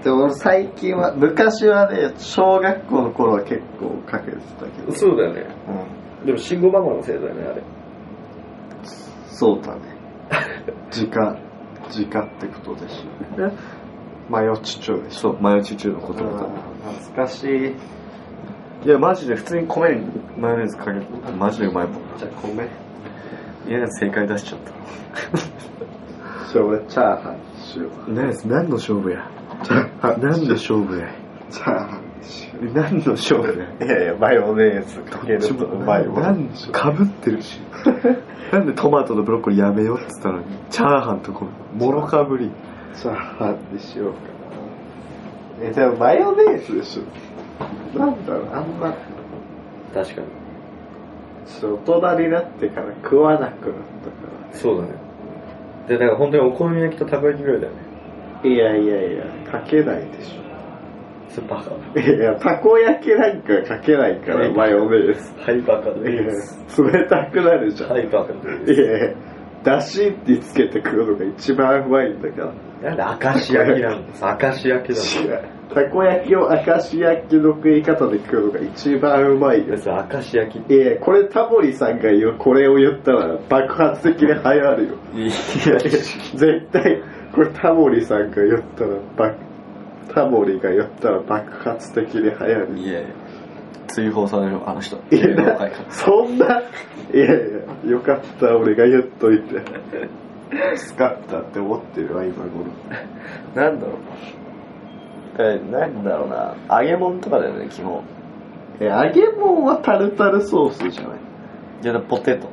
[0.05, 4.91] でも最近は、昔はね、小学校の頃は結構かけてたけど。
[4.91, 5.47] そうだよね。
[6.21, 6.25] うん。
[6.27, 7.63] でも、信号ママのせいだよね、あれ。
[9.29, 9.81] そうだね。
[10.91, 11.39] 時間、
[11.89, 13.51] 時間ってことでしょ。
[14.29, 15.19] マヨチチョでしょ。
[15.21, 16.49] そう、マヨチュチュのことだから。
[16.93, 17.75] 懐かしい。
[18.85, 20.05] いや、マジで普通に米に
[20.37, 21.95] マヨネーズかけるとマジでうまいもん。
[22.15, 22.69] じゃあ米。
[23.67, 24.71] いや、正解出しちゃった。
[26.53, 28.13] じゃあ俺チャーハンにしよう。
[28.13, 29.27] 何何の勝負や？
[29.63, 30.21] チャーハン。
[30.21, 31.07] 何の勝負や？
[31.51, 33.67] チャーハンにしよ何の勝負や？
[33.79, 33.83] う。
[33.85, 36.49] いやいや、マヨネーズかけるとうまいもん。
[36.71, 37.59] かぶってるし
[38.51, 40.45] なんでトマトとブロッコリーやめようっつったのに？
[40.69, 41.45] チャーハンとこ
[41.77, 42.51] もろかぶり
[42.95, 44.25] チャーハンにしようかな。
[45.67, 47.03] え、でもマヨネーズでしょ。
[47.99, 48.93] なんだろう、あんま、
[49.93, 50.27] 確かに
[51.47, 53.73] ちょっと大人になってから食わなくなったか
[54.51, 54.89] そうだね
[55.87, 57.79] でだから本当にお好み焼きとたこ焼きぐらいだよね
[58.43, 58.49] ら。
[58.49, 59.23] いやいやいや、
[59.61, 60.39] かけないでし
[61.29, 61.79] それバカょ。
[61.99, 65.33] いや、たこ焼きなんかかけないから、マヨネーズ。
[65.41, 67.89] はいバカいや、冷たくなるじゃん。
[67.91, 68.35] はいバカい
[68.77, 69.15] やいや、
[69.63, 72.95] だしってつけて食うのが一番うまいんだから。
[72.95, 74.23] なんで明石焼きなんです？
[74.23, 75.43] 明石焼きだ違う。
[75.73, 79.75] たこ焼きを明石焼きの食い方で食うのが一番うまいよ。
[79.75, 80.73] 明石焼き？
[80.73, 84.95] いやこれタモリさんが言う、これを言ったら爆発的に流行るよ。
[85.15, 85.31] いや
[85.79, 87.01] 絶対、
[87.33, 89.37] これタモリさんが言ったら爆、
[90.13, 92.77] タモリが言ったら爆発的に流行る。
[92.77, 93.09] いやいや
[93.87, 96.61] 追放されるあの人いやそんな、
[97.13, 97.27] いやい
[97.85, 99.61] や、よかった、俺が言っといて。
[100.75, 102.65] 使ったって思ってるわ、今頃。
[103.55, 103.95] なんだろう
[105.37, 108.01] えなんだろうな揚げ物とかだよね基本
[108.79, 111.11] え、揚げ物はタルタルソースじゃない
[111.83, 112.47] いやポテト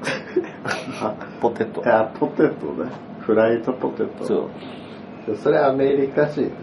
[1.40, 2.90] ポテトいや、ポテトね。
[3.20, 4.24] フライドポテト。
[4.24, 4.48] そう
[5.42, 6.54] それアメリカ人の考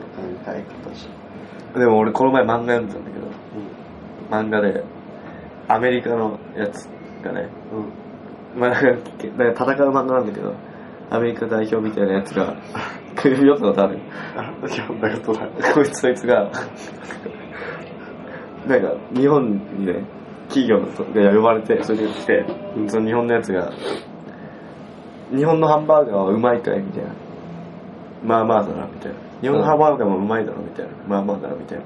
[0.48, 1.10] え方じ
[1.80, 3.28] でも俺この前漫画読んでたんだけど
[4.30, 4.84] 漫画で
[5.68, 6.86] アメリカのやつ
[7.24, 7.78] がねゃん。
[7.78, 8.60] うん。
[8.60, 10.54] まあなんか戦う漫画なんだけど
[11.10, 12.56] アメリカ代表みたいなやつが
[13.16, 14.00] 読んだことある
[14.36, 15.50] あ、読んだことない。
[15.74, 16.50] こいつそいつが
[18.68, 20.04] なんか日本にね
[20.50, 22.46] 企業が呼ばれてそれで来て
[22.88, 23.72] その日本のやつが
[25.36, 27.10] 日本のハンバーガーはうまいかいみたいな
[28.24, 29.18] まあまあだなみたいな。
[29.42, 30.92] 日本のハンバーガーもうまいだろみたいな。
[31.08, 31.84] まあまあだなみたいな。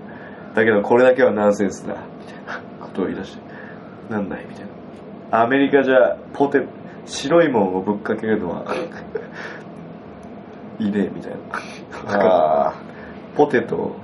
[0.55, 3.41] だけどこれだけはナンセンスだみたいなことを言い出して。
[4.09, 4.65] なんだいみたい
[5.31, 5.41] な。
[5.43, 6.65] アメリカじゃポテ
[7.05, 8.65] 白いもんをぶっかけるのは
[10.79, 12.69] い いねみたいな。
[12.69, 12.73] あ
[13.35, 13.95] ポテト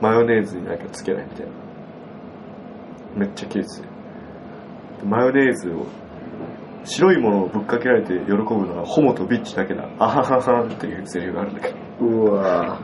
[0.00, 1.52] マヨネーズになんかつけないみたいな。
[3.16, 3.82] めっちゃキレてて
[5.04, 5.86] マヨネーズを
[6.84, 8.34] 白いものをぶっかけられて喜ぶ
[8.66, 12.78] のはホモとビッチだけだあはははっていうセリフがあるんだけどうわ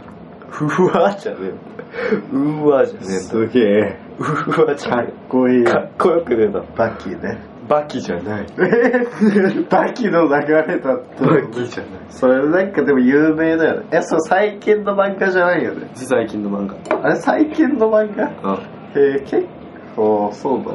[0.50, 3.98] ふわじゃねえうわじゃねえすげえ。
[4.18, 5.64] うわじゃかっねこいいえ。
[5.64, 7.38] かっこよくねえだバキね。
[7.68, 8.46] バキじゃない
[9.70, 11.24] バキの流れだった。
[11.24, 13.86] バキじゃないそれなんかでも有名だよね。
[13.92, 15.88] え、そう最近の漫画じゃないよね。
[15.94, 18.30] 最近の漫画あれ最近の漫画？
[18.42, 18.58] あ
[18.96, 19.46] へえ、結
[19.94, 20.72] 構そうなんだ。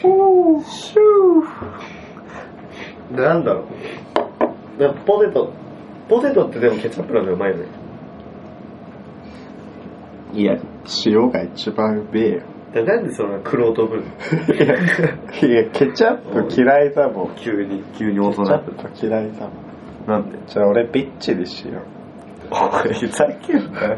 [0.00, 3.64] シューなんだろ
[4.78, 5.52] うなポテト
[6.08, 7.66] ポテトってでもケチャップなんでうまいよね
[10.32, 10.56] いや、
[11.06, 12.42] 塩が一番うめえよ。
[12.72, 14.02] でなんでそのクロート分い
[14.60, 17.34] や、いやケチャップ嫌いだもん。
[17.36, 19.52] 急に急に大人ケチャップ嫌いだもん。
[20.06, 20.38] なんで？
[20.46, 21.84] じゃあ俺ビッチにしよう。
[22.50, 23.96] ふざけんなよ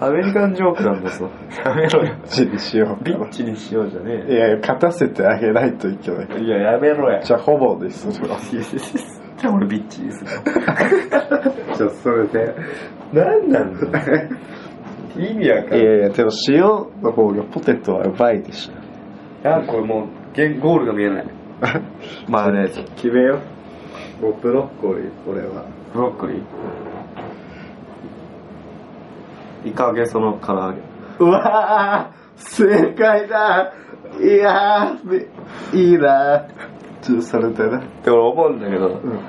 [0.00, 1.30] アメリカンジョークなんだぞ
[1.64, 3.04] やめろよビッチにしよう。
[3.04, 6.28] ビッチにしようじゃねいや、勝たせてあげないといけない。
[6.30, 8.38] えいややめろやじゃあほぼでするわ。
[8.40, 10.30] じゃあ俺ビッチにする
[11.76, 12.54] じゃあそれで。
[13.12, 14.28] なんなんだよ
[15.16, 19.48] 意味わかんないいやいや、でも塩の方がポテトはうまいでしょ。
[19.48, 21.26] あこれもうゲゴールが見えない
[22.28, 23.40] マヨネーズ決めよ
[24.20, 24.24] う。
[24.24, 25.66] もうブロッコリー、俺は。
[25.92, 26.42] ブロッコリー？
[29.64, 30.78] イカゲソの唐揚げ
[31.18, 33.72] うわー正解だ
[34.20, 34.92] いや
[35.72, 36.46] いいな
[37.00, 37.78] ちょっとそれだな。
[37.78, 39.20] って俺思うんだけどうん。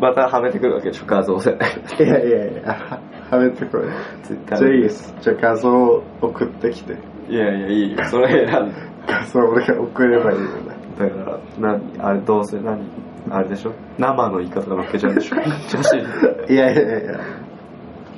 [0.00, 1.56] またはめてくるわけでしょ画像で
[2.00, 3.00] いやいやいや、は
[3.30, 3.88] はめてこれ。
[4.24, 5.14] じじゃあいいです。
[5.20, 6.94] じゃあ画像送ってきて。
[7.28, 8.74] いやいやいいよそれ選んで
[9.06, 10.76] 画像俺が送ればいいよね。
[10.98, 12.80] だから何あれどうせ何
[13.30, 13.72] あれでしょ？
[13.98, 15.36] 生のイカとか乗っけちゃうでしょ？
[15.36, 15.46] 女
[16.46, 17.20] 子いやいやいや。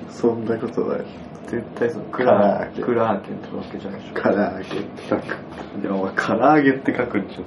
[0.08, 1.00] そんなことない。
[1.46, 5.22] 絶対そうクラ唐揚げークラーケンとか乗っけちゃうでし唐揚げって書く。
[5.22, 7.44] ょいやお前唐揚げって書くんじゃね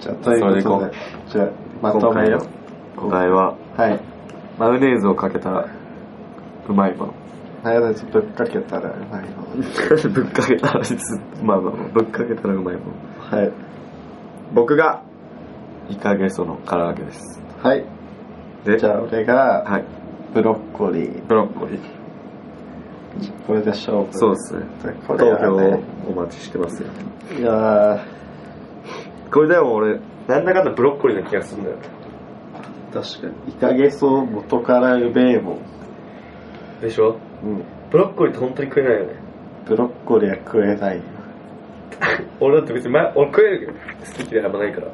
[0.00, 0.92] じゃあ、ということで。
[1.28, 2.46] じゃあ、えまとめよ
[2.96, 4.00] 今回ははい。
[4.58, 5.66] マヨネーズをかけたら
[6.68, 7.14] うまいもの
[7.62, 10.08] マヨネーズぶっかけたらうまいの。
[10.10, 10.80] ぶっかけたら
[11.42, 13.52] まあまあまあぶっかけたらうまいものはい。
[14.54, 15.02] 僕が
[15.88, 17.84] イカゲソの唐揚げですはい。
[18.64, 19.84] でじゃあ、俺が、はい
[20.34, 21.26] ブロッコリー。
[21.26, 22.01] ブロッコリー
[23.46, 24.08] これで勝負。
[24.12, 24.60] そうですね
[25.06, 25.80] こ投票れはね。
[26.08, 26.88] お待ちしてますよ
[27.38, 28.04] いや
[29.30, 29.98] これでも俺
[30.28, 33.52] なんだかんだブロッコリーな気がするんだよー、確かに。
[33.52, 35.58] イカゲソ元からうめえもん。
[36.80, 37.18] でしょ？
[37.44, 37.62] うん。
[37.90, 39.14] ブロッコリーって本当に食えないよね
[39.66, 41.02] ブロッコリーは食えないよ。
[42.40, 44.92] 俺だって別に前俺食えるけど好き嫌いあんまないからうん。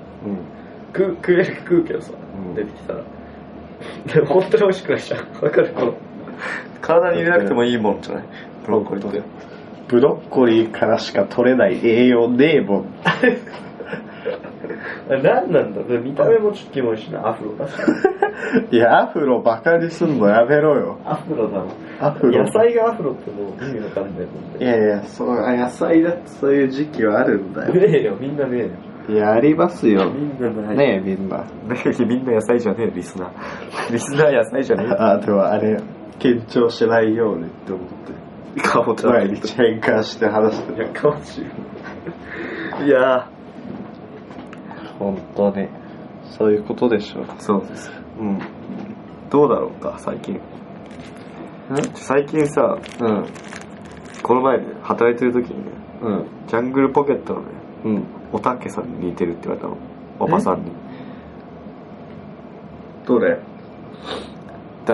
[0.96, 2.12] 食う食える食うけどさ、
[2.48, 3.00] うん出てきたら
[4.12, 5.68] でも本当に美味しくないじゃんわかる？
[5.74, 5.94] この
[6.80, 8.24] 体に入れなくてもいいもんじゃない？
[8.66, 9.22] ブロッコリーって
[9.88, 12.86] ブロッコリーからしか取れない栄養ねえもん。
[15.08, 15.80] 何なんだ？
[15.98, 17.26] 見た目もちょっとキモいしな。
[17.28, 17.74] アフロだし。
[18.70, 20.98] いや、アフロバカにすんのやめろよ。
[21.04, 21.68] アフロだもん
[22.00, 22.38] アフロ。
[22.44, 24.28] 野菜がアフロってもう意味わかんないもんね。
[24.60, 27.74] いやいや、そう、あ野菜だってそういう時期はあるんだよ。
[27.74, 28.16] ねえよ。
[28.20, 28.68] みんなねえよ。
[29.08, 30.10] いや、ありますよ。
[30.10, 30.76] みんなない。
[30.76, 31.38] ねえ、みんな。
[31.38, 31.44] ね
[31.86, 33.92] えみんな野菜じゃねえよリスナー。
[33.92, 34.96] リスナー野菜じゃねえよ。
[35.02, 35.78] あ、でもあれ、
[36.18, 38.62] 緊張しないようにって思って。
[38.62, 40.86] 顔と毎日変換して話してる。
[40.86, 41.44] やかましい
[42.86, 43.28] いや
[44.98, 45.68] 本当に。
[46.24, 47.22] そういうことでしょ。
[47.22, 48.38] ーそうですうん。
[49.30, 50.40] どうだろうか最近
[51.94, 53.26] 最近さうん。
[54.22, 55.70] この前ね働いてる時にね
[56.02, 56.26] うん。
[56.48, 57.46] ジャングルポケットのね
[57.84, 58.04] うん。
[58.32, 59.76] おたけさんに似てるって言われたの
[60.18, 60.72] おばさんに
[63.06, 63.38] どれ？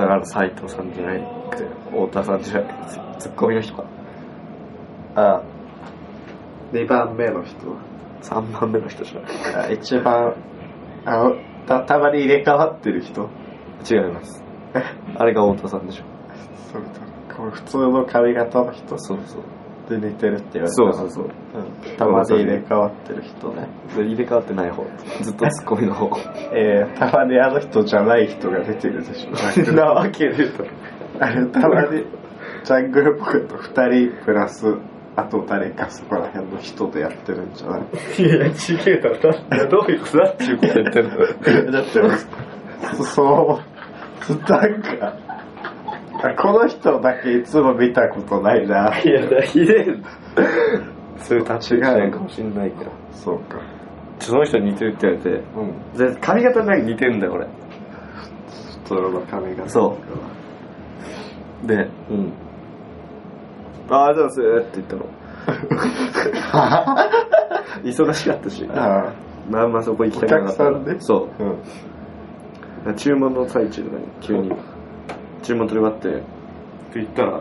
[0.01, 0.07] だ。
[0.07, 1.19] からあの斎藤さんじゃな
[1.51, 3.85] くて太田さんじゃなくてツッコミの人か
[5.17, 5.43] あ、
[6.73, 7.57] 2番目の人。
[8.23, 10.35] 3番目の人じゃなくて一番、
[11.05, 13.29] あの、た、たまに入れ替わってる人。
[13.89, 14.43] 違います
[15.17, 16.05] あれが太田さんでしょ
[16.73, 19.43] それと、これ普通の髪型の人そうそう
[19.89, 21.25] で似てるって言われたそうそうそう。
[21.25, 21.97] うん。
[21.97, 23.69] たまに入れ替わってる人ね。
[23.97, 24.85] 入れ替わってない方。
[25.23, 26.09] ずっとツッコミの方。
[26.53, 29.73] えー、たまにあの人じゃない人が出てるでしょ。
[29.73, 30.65] なわけでと。
[31.21, 32.05] あれ、たまに、
[32.65, 34.75] ジャングルポケット2人プラス、
[35.17, 38.23] あと誰かそこら辺の人でやってるんじゃない？
[38.23, 41.11] いやちげえだろなどういうことだっていうこと言ってんの。
[41.15, 41.19] い
[41.67, 41.91] やだって、
[43.05, 43.61] そ
[44.29, 45.34] う、なんか、あ
[46.33, 48.99] この人だけいつも見たことないな。
[49.03, 50.09] いやだひでえんだ
[51.19, 53.59] そういう立ち違いかもしんないけどそうか。
[54.21, 55.65] その人に似てるって言われてう
[56.07, 56.15] ん。
[56.15, 57.53] で髪型なんか似てるんだよ俺普
[58.89, 59.69] 通の髪型。
[59.69, 59.97] そ
[61.67, 62.33] で、うん。
[63.91, 65.05] ああ、どうすって言ったの。
[67.85, 68.67] 忙しかったし。
[68.71, 69.13] あ
[69.51, 71.43] まあんまそこ行きたくなかったお客さんねそあ。
[71.43, 71.47] う
[72.89, 72.93] ん。
[72.93, 72.95] う。
[72.97, 74.51] 注文の最中でね、急に。
[75.45, 76.25] 注文取り終わって、って
[76.95, 77.41] 言ったら、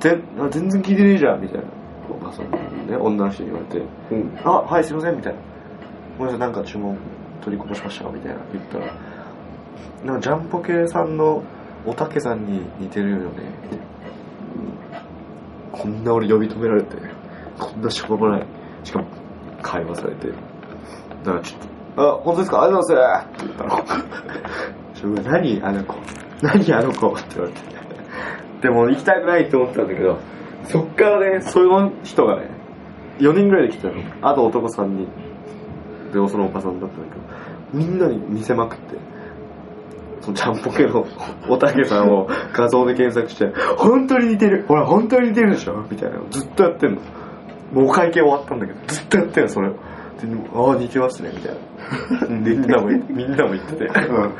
[0.00, 1.64] ぜあ全然聞いてねえじゃんみたいな。
[2.10, 4.38] おばさんにね、女の人に言われて、うん。
[4.44, 5.38] あ、はい、すいません、みたいな。
[6.18, 6.96] ごめんなさい、なんか注文
[7.42, 8.86] 取りこぼしましたみたいな言ったら、
[10.04, 11.42] なんかジャンポケさんの
[11.86, 13.24] おたけさんに似てるよね。
[15.72, 16.96] こんな俺呼び止められて、
[17.58, 18.46] こんなしょうもない、
[18.84, 19.06] しかも
[19.62, 20.34] 会話されて、だ
[21.32, 21.60] からちょっ
[21.96, 22.62] と、あ、本当ですか？
[22.62, 23.84] ありがとうございますって言ったの。
[24.94, 25.62] ちょ何？
[25.62, 25.94] あの子。
[26.44, 27.60] 何あの子って言われて。
[28.60, 30.18] でも行きたくないって思ったんだけど、
[30.64, 32.48] そっからね、その人がね、
[33.18, 33.94] 4人ぐらいで来たの。
[34.22, 35.08] あと男3人。
[36.12, 37.14] で、そのおばさんだったんだ
[37.72, 38.96] けど、みんなに見せまくって、
[40.20, 41.06] そのちゃんぽけの
[41.48, 47.00] おたけさんを画像で検索して、本当に似てるほら、本当に似てるでしょみたいなのずっとやってんの。
[47.72, 49.74] もうお会計終わったんだけど、ずっとやってんの、それを。
[50.54, 51.54] ああ、似てますね、みたい
[52.30, 52.36] な。
[52.36, 53.84] みんなも、みんなも言ってて。
[53.84, 54.32] うん。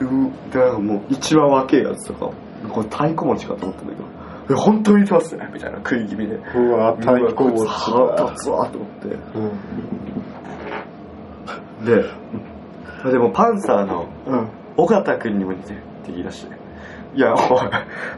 [0.00, 2.30] で、なんかもう、一番若いやつとか、
[2.72, 6.34] これ太鼓持ちかと思ったんだけど、本当に似てますね、みたいな食い気味で。
[6.34, 8.30] うわ、太鼓持ちだ。
[8.30, 9.08] 立つわと思って。
[9.34, 9.40] う
[11.82, 11.84] ん。
[11.84, 14.48] で、でもパンサーのうん。
[14.76, 16.56] 尾形くんにも似てるって言い出して。
[17.14, 17.40] いや、おい、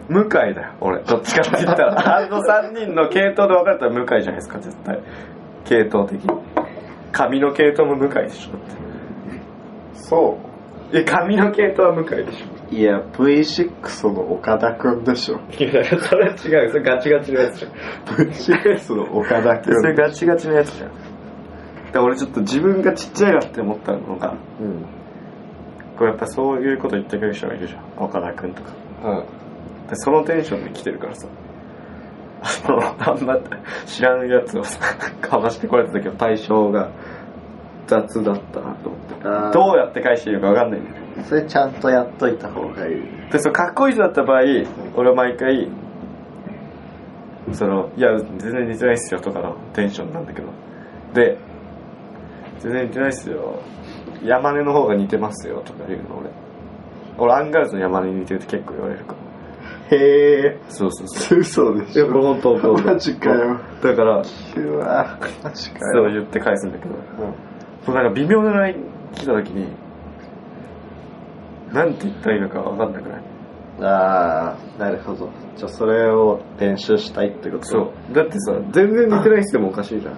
[0.09, 1.03] 向井だよ、俺。
[1.03, 2.16] どっちかって言ったら。
[2.18, 5.01] あの3人の系統で分かれたら向井じゃないですか、絶対。
[5.64, 6.31] 系統的に。
[7.11, 8.83] 髪の系統も向井でしょ、だって。
[9.95, 10.38] そ
[10.92, 12.46] え、髪の系統は向井でしょ。
[12.70, 12.74] う。
[12.74, 15.40] いや、V6 の岡田くんでしょ。
[15.59, 16.37] いや、それは違う。
[16.37, 17.72] それガチガチのやつじゃん。
[18.12, 19.96] V6 の岡田くそれん。
[19.96, 20.90] ガチガチのやつじゃん。
[20.90, 24.85] だから俺ちょっと自分がちっちゃいなって思ったのが、うん。
[25.96, 27.85] これやっぱそういうこと言ってくる人がいるじゃん。
[27.96, 28.70] 岡田くんとか。
[29.05, 29.42] うん。
[29.92, 31.28] でそのテンションで来てるからさ
[32.42, 33.38] あのあんま
[33.87, 34.78] 知らぬやつをさ
[35.20, 36.90] かましてこられた時の対象が
[37.87, 39.14] 雑だったなと思って
[39.53, 43.03] どうやって返していいのか分かんないんだよねそれちゃんとやっといた方がいい。
[43.31, 44.42] でそのかっこいい人だった場合
[44.97, 45.68] 俺は毎回
[47.53, 50.49] そのいや全然似てないっすよとかのテンションなんだけど
[51.14, 51.37] で
[52.61, 53.61] 全然似てないっすよ
[54.25, 56.31] 山根の方が似てますよとか言うの俺
[57.18, 59.18] 俺アンガールズの山根に似てるって結構言われるから
[59.97, 60.59] へえ。
[60.71, 62.11] そうそうそう嘘でしょ。
[62.11, 63.61] 本当本当マジかよ。
[63.83, 65.81] だからうわ、マジかよ。
[65.95, 67.03] そう言って返すんだけどうん。
[67.85, 69.66] そうなんか微妙なライン来た時に
[71.73, 73.23] なんて言ったらいいのか分かんなくない？
[73.81, 75.31] ああ、なるほど。
[75.57, 77.64] じゃあそれを練習したいってこと？
[77.64, 78.14] そう。
[78.14, 80.16] だってさ全然似てない人でもおかしいじゃん。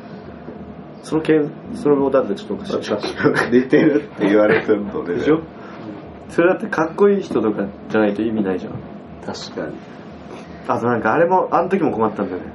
[1.02, 1.34] その系
[1.74, 5.40] それもだってちょっとおかしい確かに似てるって言われてるので、でしょ？
[6.30, 8.72] それだってかっこいい人とかじゃないと意味ないじゃん。
[9.24, 9.76] 確かに。
[10.66, 12.46] あとなんかあれもあの時も困ったんだよね。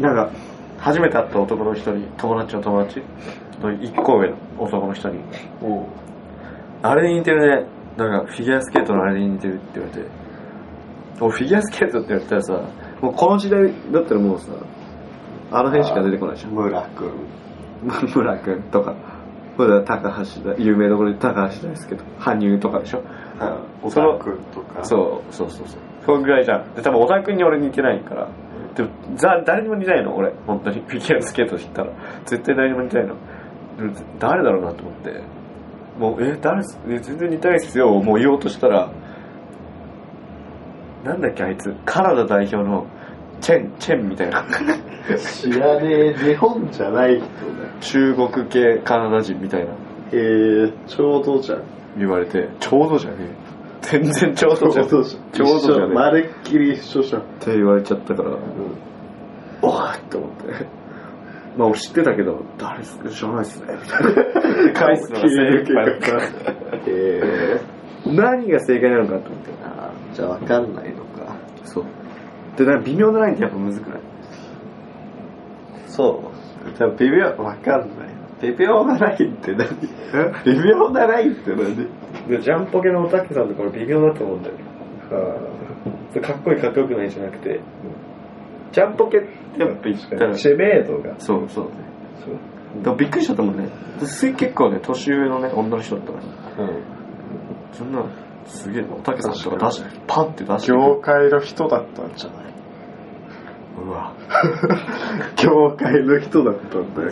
[0.00, 0.30] なんか
[0.78, 3.02] 初めて会った男の人に友達の友達
[3.60, 5.20] の一個上の男の人に
[6.82, 7.66] あれに似てるね。
[7.96, 10.08] なんか、フィギュアスケートのあれに似てるって言われて。
[11.20, 12.52] 俺、フィギュアスケートって言ったらさ、
[13.00, 14.52] もうこの時代だったらもうさ、
[15.50, 16.52] あの辺しか出てこないじゃん。
[16.52, 17.12] 村くん。
[18.14, 18.94] 村君とか、
[19.56, 23.02] まだ高橋だ、有名どころで高橋ですけど、羽生とかでしょ。
[23.82, 24.84] 小その田くんとか。
[24.84, 25.80] そう、そうそうそう。
[26.04, 26.74] そのぐらいじゃん。
[26.74, 28.28] で、多分小田君に俺似てないから。
[28.74, 30.32] でも、ざ誰にも似てないの、俺。
[30.46, 30.82] 本当に。
[30.86, 31.90] フィギュアスケート知ったら。
[32.26, 33.14] 絶対誰にも似てないの。
[34.18, 35.22] 誰だろうなと思って。
[35.98, 37.90] もう、え、誰っす、え、全然似てないっすよ。
[38.00, 38.90] もう言おうとしたら、
[41.04, 41.74] なんだっけ、あいつ。
[41.84, 42.86] カナダ代表の、
[43.40, 44.44] チェン、チェンみたいな。
[45.18, 47.28] 知らねえ、日本じゃない人だよ。
[47.80, 49.72] 中国系カナダ人みたいな。
[50.12, 51.62] えー、ちょうどじゃん。
[51.96, 53.47] 言われて、ちょうどじゃねえ。
[53.90, 54.88] 全然ちょうどじゃん。
[54.88, 55.22] ちょうどじゃん。
[55.32, 55.94] ちょうどじゃねえ。
[55.94, 57.22] まるっきり一緒じゃん。
[57.22, 58.36] って言われちゃったから、
[59.62, 60.66] おわって思って。
[61.56, 63.08] まあ俺知ってたけど、誰っすか？
[63.08, 63.66] 知らないっすね。
[63.72, 64.02] みたい
[64.66, 64.72] な。
[64.72, 66.08] 返すのが精一杯だった。
[66.86, 69.50] えー、何が正解なのかと思って。
[69.64, 71.36] あーじゃあわかんないのか。
[71.64, 71.84] そう。
[72.56, 74.00] で、なんか微妙なラインってやっぱむずくない？
[75.86, 76.22] そ
[76.66, 76.76] う。
[76.76, 78.08] じゃあ微妙、わかんない。
[78.40, 79.68] 微妙なラインって何？
[80.44, 81.88] 微妙なラインって何？
[82.28, 86.20] で、ジャンポケのおたけさんとか俺微妙だと思うんだよね。
[86.20, 87.60] かっこいいかっこよくないじゃなくて、
[88.72, 91.14] ジャンポケってやっぱ言ったら、知名度が。
[91.18, 91.70] そうそうね。
[92.82, 93.68] でもびっくりしちゃったもんね。
[94.04, 96.18] す結構ね、年上のね、女の人だったか
[96.58, 96.82] ら、うん。
[97.72, 98.04] そんな、
[98.46, 100.72] すげえな、おたけさんとか出し、パンって出して。
[100.72, 102.48] 業界の人だったんじゃない？
[103.86, 104.12] うわ。
[105.36, 107.08] 業界の人だったんだよ。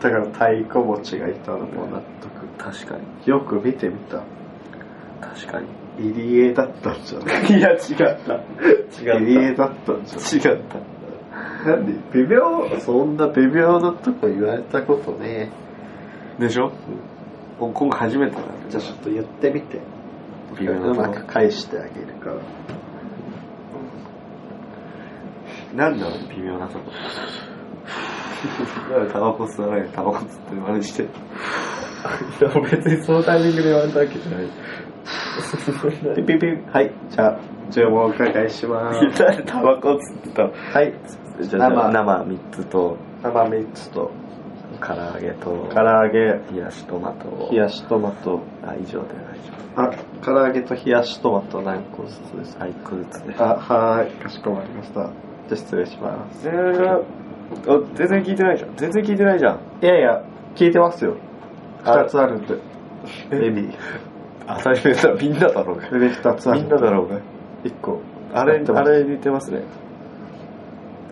[0.00, 2.46] だから太鼓持ちがいたのも納得。
[2.58, 3.02] 確かに。
[3.26, 4.22] よく見てみた。
[5.20, 5.66] 確かに。
[5.98, 7.44] 入江だったんじゃない？
[7.58, 7.78] いや、違っ
[8.26, 8.34] た。
[8.34, 10.78] 違入江だったんじゃ違った。
[10.78, 15.50] ないなんで微妙そんな微妙なとこ言われたことね
[16.38, 16.72] でしょ？
[17.60, 18.46] 今回初めてだね。
[18.70, 19.78] じゃあちょっと言ってみて
[20.58, 21.26] 微妙うまくなとこ。
[21.26, 22.36] 返してあげるから
[25.74, 26.90] なんだろう、微妙なとこ。
[29.12, 31.08] タバコ吸わないでタバコ吸ってる真似して。
[32.40, 34.46] でも別にそのタイミングで言われたわけじゃない。
[36.16, 36.90] ピピピはい。
[37.10, 37.38] じゃあ
[37.70, 39.44] 注文お伺いします。
[39.44, 40.42] タバコ吸ってた。
[40.44, 40.94] のはい。
[41.40, 41.90] じゃあ生。
[41.90, 44.10] 生3つと、生3つと。
[44.80, 46.40] 唐揚げと、唐揚げ。
[46.54, 47.48] 冷やしトマトを。
[47.50, 48.40] 冷やしトマト。
[48.64, 49.08] あ、以上で
[49.76, 49.90] 大丈あ
[50.24, 52.64] 唐揚げと冷やしトマト何個ずつです夫。
[52.64, 53.34] はい、クルツで。
[53.38, 54.10] あはーい。
[54.22, 55.00] かしこまりました。
[55.00, 55.10] じゃ
[55.52, 56.44] あ失礼します。
[56.44, 57.02] 全然、
[57.66, 58.76] あ全然聞いてないじゃん。
[58.76, 59.58] 全然聞いてないじゃん。
[59.82, 60.22] いやいや
[60.54, 61.16] 聞いてますよ。
[61.84, 62.54] あ2つあるんで。
[63.32, 63.68] エビ
[64.46, 65.86] 当たり前だ、みんなだろうが。
[65.86, 66.60] エビ2つある。
[66.60, 67.20] みんなだろうが。
[67.64, 68.00] 1個。
[68.34, 69.62] あれ、あれ似てますね。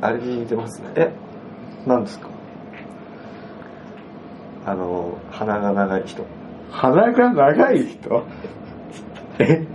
[0.01, 0.91] あれに似てますね。
[0.95, 1.13] え？
[1.87, 2.29] 何ですか？
[4.67, 6.25] あの、鼻が長い人。
[6.71, 8.27] 鼻が長い人？
[9.39, 9.67] え？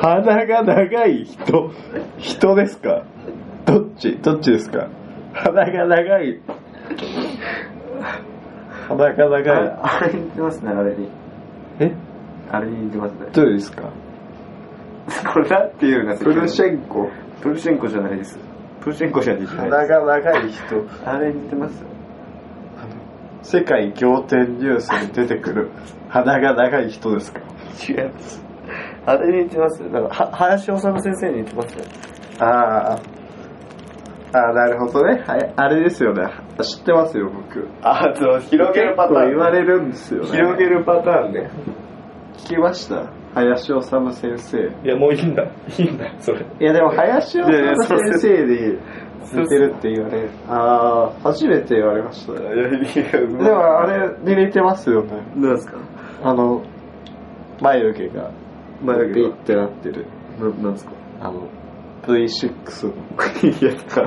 [0.00, 1.70] 鼻が長い人？
[2.18, 3.04] 人ですか？
[3.66, 4.18] どっち？
[4.22, 4.88] どっちですか？
[5.32, 6.40] 鼻が長い
[8.88, 11.08] 鼻が長いあれに似てますね、あれに。
[11.80, 11.92] え？
[12.50, 13.26] あれに似てますね。
[13.32, 13.90] どれですか？
[15.32, 17.10] これなんていうのがプルシェンコ
[17.40, 18.38] プルシェンコじゃないです。
[18.80, 19.88] プルシェンコじゃない鼻です。
[19.88, 21.84] が長い人あれに似てます
[23.42, 25.70] 世界仰天ニュースに出てくる
[26.08, 27.40] 鼻が長い人ですか？
[27.88, 28.44] 違います。
[29.06, 29.82] あれに似てます。
[29.82, 31.84] なんか、は、林修先生に似てますね。
[32.38, 33.00] ああ
[34.34, 35.22] ああなるほどね。
[35.26, 35.52] はい。
[35.56, 36.26] あれですよね。
[36.62, 37.68] 知ってますよ僕。
[37.82, 40.28] あ、そう、広げるパターン、結構言われるんですよね。
[40.30, 41.50] 広げるパターンね。
[42.38, 43.10] 聞きました？
[43.34, 43.80] 林修
[44.12, 44.58] 先生。
[44.84, 45.42] いや、もういいんだ。
[45.44, 46.40] いいんだ、それ。
[46.60, 48.78] いやでも林修先生で
[49.34, 50.30] 似てるって言われる。
[50.48, 55.12] ああ初めて言われましたでもあれに似てますよね。
[55.36, 55.78] なんですか？
[56.24, 56.62] あの
[57.60, 58.30] 眉毛が
[58.82, 59.28] 眉毛が。
[59.30, 60.06] ピッてなってる。
[60.40, 60.92] な、なんですか？
[61.20, 61.48] あの
[62.06, 62.92] V6 の
[63.50, 64.02] いや、だか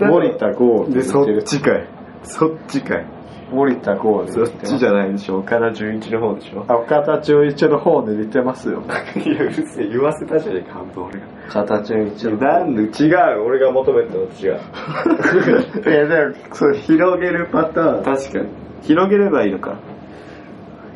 [0.00, 1.88] ら、森田剛で、そっちかい。
[2.22, 3.06] そっちかい。
[3.52, 5.38] 森田剛にそっちじゃないでしょ。
[5.38, 6.64] 岡田准一の方でしょ？
[6.66, 8.82] あ岡田准一の方に似てますよ
[9.24, 11.26] いや、うるせえ、言わせたじゃねえか、半分俺が。
[11.48, 14.58] 岡田准一のなんで、違う、俺が求めてたのと違う。
[15.94, 18.48] いやでもそれ広げるパターン確かに。
[18.82, 19.76] 広げればいいのか。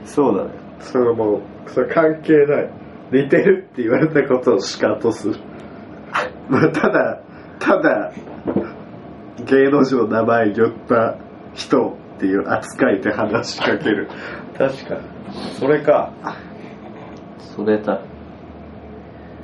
[0.05, 0.51] そうだね。
[0.81, 2.71] それもうそれ関係ない
[3.13, 5.41] 似てるって言われたことをシカトする
[6.49, 7.21] まあただ
[7.59, 8.13] ただ
[9.45, 11.17] 芸能人の名前言った
[11.55, 14.09] 人っていう扱いで話しかける
[14.61, 15.01] 確かに。
[15.59, 16.13] それか。
[17.57, 18.03] それだ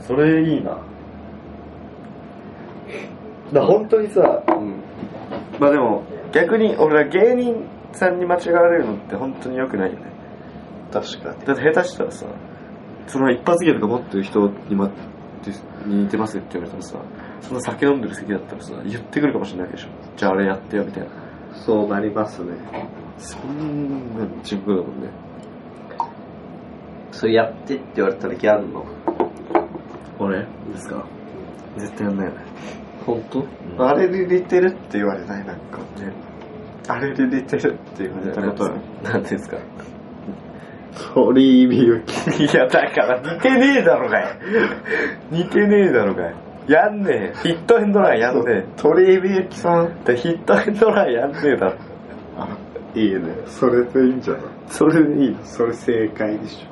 [0.01, 0.79] それいいな。
[3.53, 4.83] だ本当にさ、うん
[5.59, 6.03] まあでも、
[6.33, 10.13] 逆に俺ら芸人さんに間違われるのって本当に良くないよね。
[10.93, 12.27] 確かにだって下手したらさ、
[13.07, 14.91] その一発芸とか持ってる人に,、ま、
[15.87, 16.99] に似てますって言われたらさ、
[17.41, 19.89] その酒飲んでる席だったらさ、言ってくるかもしれないでしょ。
[20.17, 21.09] じゃああれやってよみたいな。
[21.55, 22.53] そうなりますね。
[23.19, 25.09] そんな自分だもんね。
[27.13, 28.85] それやってって言われたらやるの？
[30.19, 30.41] 俺？
[30.41, 30.47] で
[30.79, 31.07] すか？
[31.79, 32.41] 絶対やんないよね。
[33.07, 33.47] 本当、ん。
[33.89, 35.79] あれに似てるって言われないなんか。
[36.01, 36.13] ね。
[36.89, 38.75] あれに似てるって言われたことある。
[39.03, 39.57] なんでですか？
[41.15, 44.25] 鳥居みゆきいや、だから似てねえだろがい。
[45.31, 46.35] 似てねえだろがい。
[46.69, 47.39] やんねえ。
[47.43, 48.65] ヒットエンドランやんねえ。
[48.77, 51.77] 鳥居みゆきさんでヒットエンドランやんねえだろ。
[52.39, 52.49] あ
[52.95, 54.43] いいねそれでいいんじゃない？
[54.69, 55.37] それでいい。
[55.45, 56.67] それ正解でし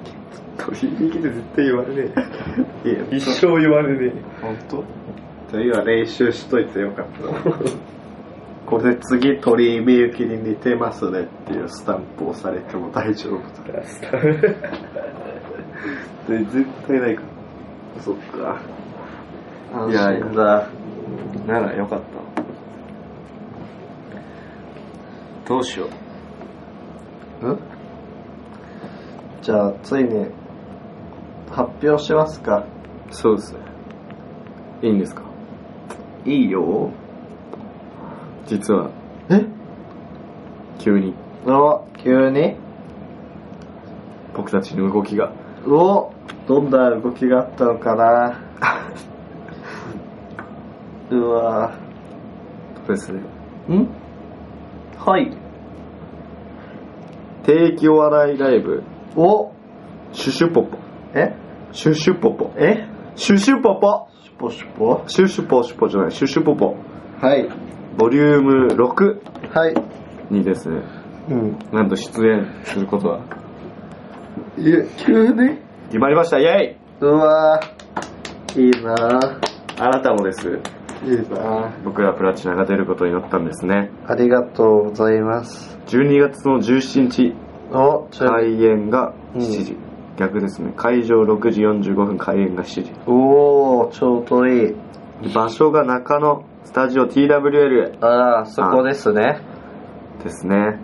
[0.56, 3.16] 取り引きで絶対言われねょいいよえ。
[3.16, 4.84] 一生言われね本当？
[5.52, 7.20] じゃあ今練習しといてよかった
[8.66, 13.38] これ次鳥居みゆきに似てますねっていうスタンプをされても大丈夫
[13.72, 13.84] だえ。
[16.44, 17.22] 絶対ないか
[18.00, 18.58] そっか
[19.90, 20.68] いや安心だら。
[21.46, 22.06] ならよかった。
[25.48, 25.86] どうしよ
[27.42, 27.48] う。
[27.50, 27.58] ん？
[29.42, 30.26] じゃあついに
[31.50, 32.64] 発表しますか
[33.10, 33.58] そうですね。
[34.82, 35.22] いいんですか？
[36.24, 36.90] いいよ
[38.46, 38.90] 実は、
[39.30, 39.44] え？
[40.78, 41.14] 急に。
[41.46, 41.86] お。
[41.98, 42.56] 急に？
[44.34, 45.32] 僕たちの動きが。
[45.66, 46.12] お。
[46.46, 48.40] どんな動きがあったのかな？
[51.10, 51.72] うわ。
[52.86, 53.20] そうですね。
[53.68, 53.88] ん？
[54.98, 55.34] はい。
[57.44, 58.82] 定期お笑いライブ。
[59.16, 59.52] お。
[60.12, 60.78] シュシュポポ。
[61.14, 61.34] え？
[61.72, 62.52] シュシュポポ。
[62.56, 62.86] え？
[63.16, 64.08] シュシュポポ。
[64.22, 65.02] シュポシュポ？
[65.06, 66.76] シュシュポシュポじゃない、シュシュポポ。
[67.20, 67.48] はい。
[67.96, 69.74] ボリューム6はい。
[70.30, 70.82] にですね、
[71.30, 71.58] うん。
[71.72, 73.20] なんと出演することは
[74.58, 75.58] いや、急に？
[75.88, 76.38] 決まりました。
[76.38, 79.40] イェイうわーいいなぁ。
[79.78, 80.48] あなたもです。
[81.04, 81.84] いいなぁ。
[81.84, 83.90] 僕らプラチナが出ることになったんですね。
[84.06, 85.78] ありがとうございます。
[85.86, 87.34] 12月の17日、
[88.18, 89.76] 開演がうん7時。
[90.16, 90.72] 逆ですね。
[90.76, 92.92] 会場6時45分、開演が7時。
[93.06, 94.74] おー、ちょうどいい。
[95.34, 99.38] 場所が中野スタジオ TWL ああ、そこですね。
[100.22, 100.78] ですね。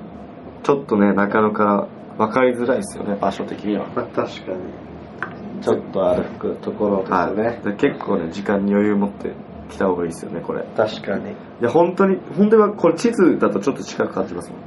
[0.62, 3.86] ちょっとね、中野から分かりづらいですよね、場所的には。
[3.94, 4.14] まあ、確
[4.44, 5.62] かに。
[5.62, 7.36] ちょっと歩くところですはい。
[7.36, 7.60] ね。
[7.64, 9.32] で結構ね、時間に余裕持って
[9.70, 10.60] 来た方がいいですよね、これ。
[10.60, 11.34] い確かに。
[11.60, 14.66] や、本当に、本当にこれ地図だとちょっと近く感じますもんね。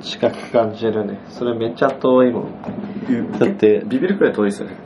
[0.00, 1.20] 近く感じるね。
[1.28, 2.52] それめっちゃ遠いもん。
[3.38, 4.76] だって、ビビるくらい遠いですよね。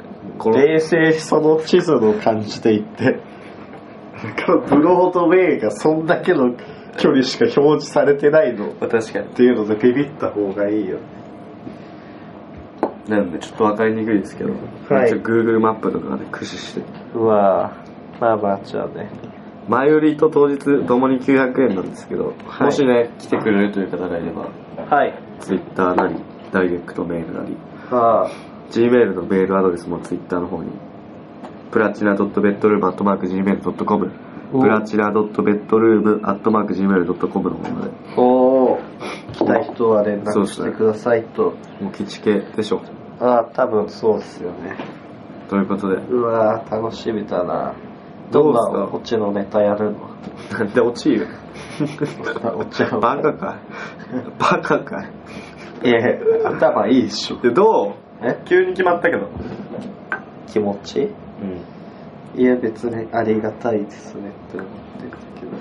[0.45, 3.21] 冷静にその地図の感じで行って、
[4.69, 6.55] ブロードウェイがそんだけの
[6.99, 9.29] 距離しか表示されてないの確かに。
[9.29, 10.99] ていうのでビビった方がいいよ。
[13.09, 14.51] なんでちょっと分かりにくいですけど、
[14.89, 16.83] はい Google マップとかで駆使して。
[17.15, 18.21] うわぁ。
[18.21, 19.11] まあまあ、じゃあね。
[19.69, 24.51] 前売りと当日ともに900円なんですけど、はいもしね、来てくれるという方がいれば、
[24.85, 25.15] はい。
[25.41, 26.17] Twitter なり、
[26.53, 27.57] ダイレクトメールなり、
[27.91, 28.31] あ
[28.71, 30.71] Gmail のメールアドレスも Twitter の方に、
[31.71, 34.13] プラチナ .bedroom.gmail.com
[34.53, 38.21] おプラチナ .bedroom.gmail.com の方まで、あ。
[38.21, 38.81] おー。
[39.33, 41.55] 来た人は連絡してくださいと。
[41.81, 42.83] もう基地系でしょ
[43.21, 44.77] ああ、多分そうですよね。
[45.49, 47.75] ということで、うわぁ、楽しみだな。
[48.33, 48.61] どんな
[48.93, 49.99] オチのネタやるの？
[50.53, 51.27] なんで落ちる
[52.57, 53.59] オチのバカかい
[54.39, 55.11] バカかい
[55.89, 55.99] いや、
[56.45, 57.41] 頭いいでしょ。
[57.41, 58.25] で、どう？
[58.25, 58.41] え？
[58.45, 59.29] 急に決まったけど。
[60.47, 61.09] 気持ち？
[61.43, 62.41] うん。
[62.41, 64.69] いや、別にありがたいですねって思っ
[64.99, 65.11] てる
[65.41, 65.53] けど。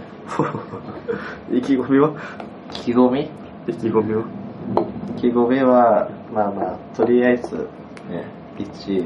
[1.58, 2.12] 意気込みは？
[2.72, 3.30] 意気込み？
[3.68, 4.24] 意気込みは？
[5.18, 7.56] 意気込みは、まあまあ、とりあえず、
[8.10, 8.26] ね、
[8.58, 9.04] 1位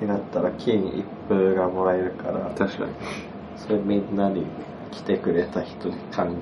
[0.00, 2.92] になったら金一封がもらえるから、確かに。
[3.56, 4.46] それみんなに
[4.90, 6.38] 来てくれた人に還元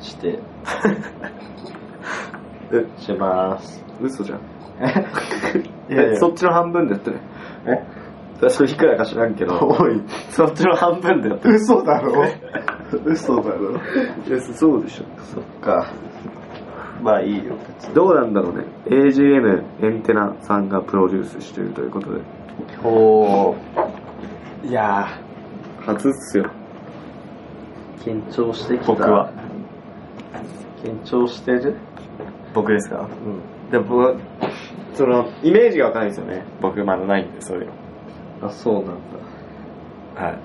[0.00, 0.38] して、
[2.72, 3.84] え、します。
[4.00, 4.38] 嘘じゃん。
[5.92, 7.16] いやそっちの半分でやってね。
[7.66, 7.84] え？
[8.40, 9.58] 私いくらか知らんけど。
[9.58, 11.54] おい、そっちの半分でやってる。
[11.56, 12.24] 嘘だろ
[13.04, 15.04] 嘘だろいやそうでしょ。
[15.22, 15.86] そっか。
[17.02, 17.54] まあいいよ。
[17.94, 18.64] どうなんだろうね。
[18.86, 22.20] AGN エンテナさんがプロデュースしているということで。
[22.84, 24.68] おー。
[24.68, 25.06] いや
[25.80, 26.44] 初っすよ。
[28.04, 28.86] ー、緊張してきた。
[28.92, 29.30] 僕は。
[30.84, 31.76] 緊張してる？
[32.54, 33.06] 僕ですか？
[33.24, 33.70] うん。
[33.70, 34.14] でも僕は、
[34.94, 36.44] その、イメージがわかんないですよね。
[36.60, 37.72] 僕まだないんで、そういうの。
[38.42, 38.92] あ、そうなんだ。
[40.22, 40.38] はい。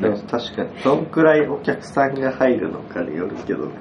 [0.00, 3.72] でも確かに、どんくらいお客さんが入るのかによるけどね。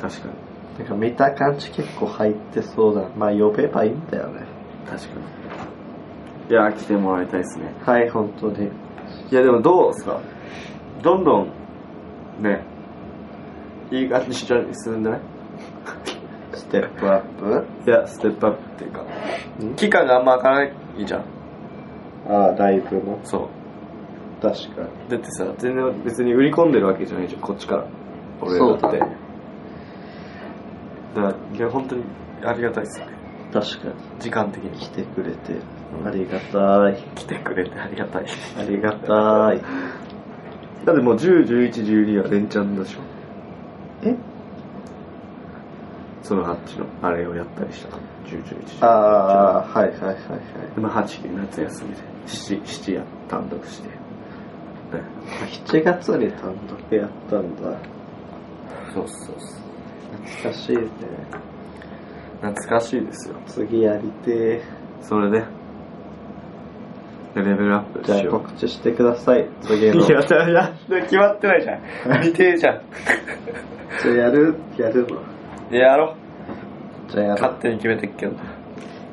[0.00, 0.34] 確かに。
[0.78, 3.08] なんか見た感じ結構入ってそうだ。
[3.16, 4.42] まあ呼べばいいんだよね。
[4.88, 5.14] 確か
[6.48, 6.50] に。
[6.50, 7.72] いや、来てもらいたいですね。
[7.84, 8.68] はい、本当に。
[9.30, 10.20] いや、でもどうですか？
[11.02, 11.48] どんどん、
[12.40, 12.62] ね、
[13.90, 14.56] いい感じに進
[14.98, 15.20] んでない？
[16.04, 16.11] ス
[16.72, 19.04] テップアップいや、ステップアップっていうか、
[19.76, 20.72] 期間があんま開かない
[21.06, 21.24] じゃん。
[22.28, 23.20] ああ、ライブも。
[23.24, 23.48] そう。
[24.42, 25.10] 確かに。
[25.10, 27.86] だってさ、全然別に売り込んでるわけじゃないじゃん、こっちから。
[28.40, 28.98] 俺らだって。
[28.98, 29.10] だか
[31.14, 32.04] ら、いや、本当に
[32.42, 33.12] ありがたいですよね。
[33.52, 33.94] 確かに。
[34.18, 34.78] 時間的に。
[34.78, 35.56] 来てくれて、
[36.06, 37.02] ありがたい。
[37.14, 38.24] 来てくれてありがたい。
[38.58, 39.60] ありがたい。
[40.86, 43.00] だってもう10、11、12は連チャンだしょ。
[44.04, 44.16] え
[46.32, 48.02] そのハッチのあれをやったりしたから。
[48.26, 48.86] 10、11、12。
[48.86, 50.16] ああ、はいはいはいはい。
[50.74, 53.88] でまあ、8、9夏休みで、7、7や単独して。
[53.88, 53.94] ね、
[55.68, 57.78] 7月に単独やったんだ。
[58.94, 59.36] そうそうそう。
[60.24, 60.82] 懐かしいね。
[62.40, 63.34] 懐かしいですよ。
[63.48, 64.62] 次やりて
[65.02, 65.40] それで、
[67.34, 68.04] でレベルアップー。
[68.04, 68.30] じゃあ。
[68.30, 69.46] 告知してください。
[69.64, 70.06] 次の。
[70.06, 71.82] いや、だいや、決まってないじゃん。
[72.24, 72.80] 未定じゃん。
[74.02, 74.54] じゃあやる？
[74.78, 75.20] やるの？
[75.70, 76.21] いややろ
[77.12, 77.34] じゃあ。
[77.34, 78.32] 勝手に決めてっけど。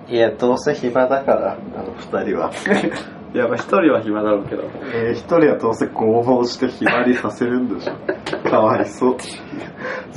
[0.07, 2.51] いや、どうせ暇だから、あの二人は。
[3.31, 4.63] いや、まあ一人は暇だろうけど。
[4.91, 8.49] えー、一人はどうせ合法して暇にさせるんでしょ。
[8.49, 9.17] かわいそう。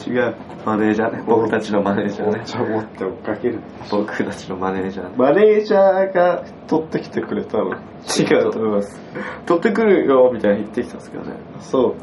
[0.08, 0.34] 違う。
[0.64, 1.22] マネージャーね。
[1.26, 2.40] 僕たちのマネージャーね。
[2.44, 3.60] じゃあ持って追っかける。
[3.90, 5.14] 僕たちのマネージャーね。
[5.18, 7.72] マネージャーが取ってきてくれたの。
[7.72, 7.74] 違
[8.48, 8.98] うと思います。
[9.44, 11.34] 取ってくるよ、みたいに言ってきたんですけどね。
[11.60, 11.94] そう。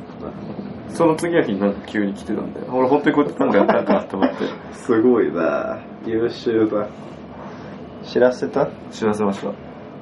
[0.90, 4.36] その次の日になんか急に来てたんで、俺本当にこうやってなんかやったんかなと思って。
[4.74, 5.80] すごいな。
[6.06, 6.88] 優秀だ。
[8.04, 8.68] 知らせた？
[8.92, 9.54] 知らせました。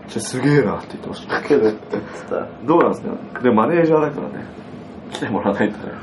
[0.07, 1.41] ちょすげえなって言ってました。
[1.41, 2.47] 来るって言ってた。
[2.65, 3.41] どうなんですか？
[3.41, 4.45] でマネージャーだからね。
[5.11, 5.93] 来てもらわないとね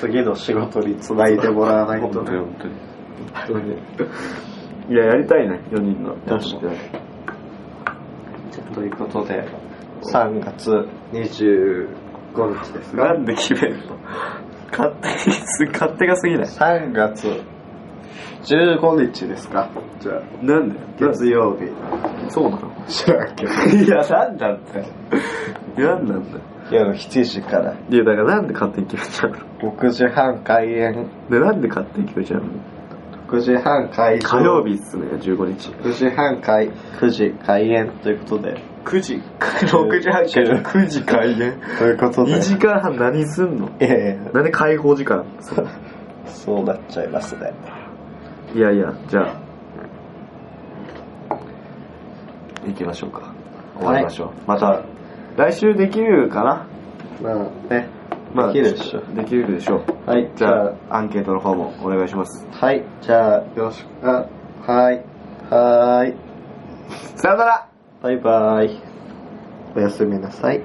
[0.00, 2.44] 次の仕事につないでもらわないと本当にね。
[3.34, 3.76] 本当に。
[4.90, 5.60] いややりたいね。
[5.70, 6.14] 4人の。
[6.26, 6.78] 確かに。
[8.74, 9.46] ということで、
[10.12, 10.88] 3月
[12.34, 12.92] 25日です。
[12.92, 13.96] かなんで決めるの？
[14.70, 15.16] 勝手に
[15.46, 17.42] す勝手が過ぎない ?3 月
[18.42, 19.70] 15日ですか。
[20.00, 20.74] じゃあ、なんで？
[20.98, 21.70] 月曜日。
[22.30, 22.70] そうなの？
[22.88, 23.52] 知らんけど。
[23.52, 24.84] いやなんだって
[25.80, 26.44] なんなんだよ。
[26.70, 27.74] 夜7時から。
[27.74, 31.08] いやだからなんで勝手に決めちゃうの？6時半開演。
[31.30, 32.48] でなんで勝手に決めちゃうの？
[33.28, 34.28] 6時半開場。
[34.28, 35.70] 火曜日っすね15日。
[35.70, 37.90] 9時半開、9時開演。
[38.02, 38.62] ということで。
[38.84, 39.22] 9時。
[39.40, 41.60] 6時半から9時開演。
[41.78, 42.34] ということで。
[42.34, 43.70] 2時間半何すんの？
[43.80, 44.16] いやいや。
[44.32, 45.24] なんで開放時間？
[46.26, 47.52] そうなっちゃいますね。
[48.54, 49.44] いやいやじゃあ。
[52.66, 53.34] 行きましょうか。
[53.76, 54.84] 終わりましょう、また
[55.36, 56.66] 来週できるかな？
[57.22, 57.88] まあね、
[58.34, 59.00] まあできるでしょ。
[59.14, 60.10] できるでしょう。
[60.10, 62.46] はい、じゃあアンケートの方もお願いします。
[62.50, 63.84] はい、じゃあ、よろし。
[63.84, 64.28] く、あ、
[64.66, 65.04] はい、
[65.50, 66.16] はーい、
[67.16, 67.68] さよなら。
[68.02, 68.78] バイバイ。
[69.76, 70.60] おやすみなさい。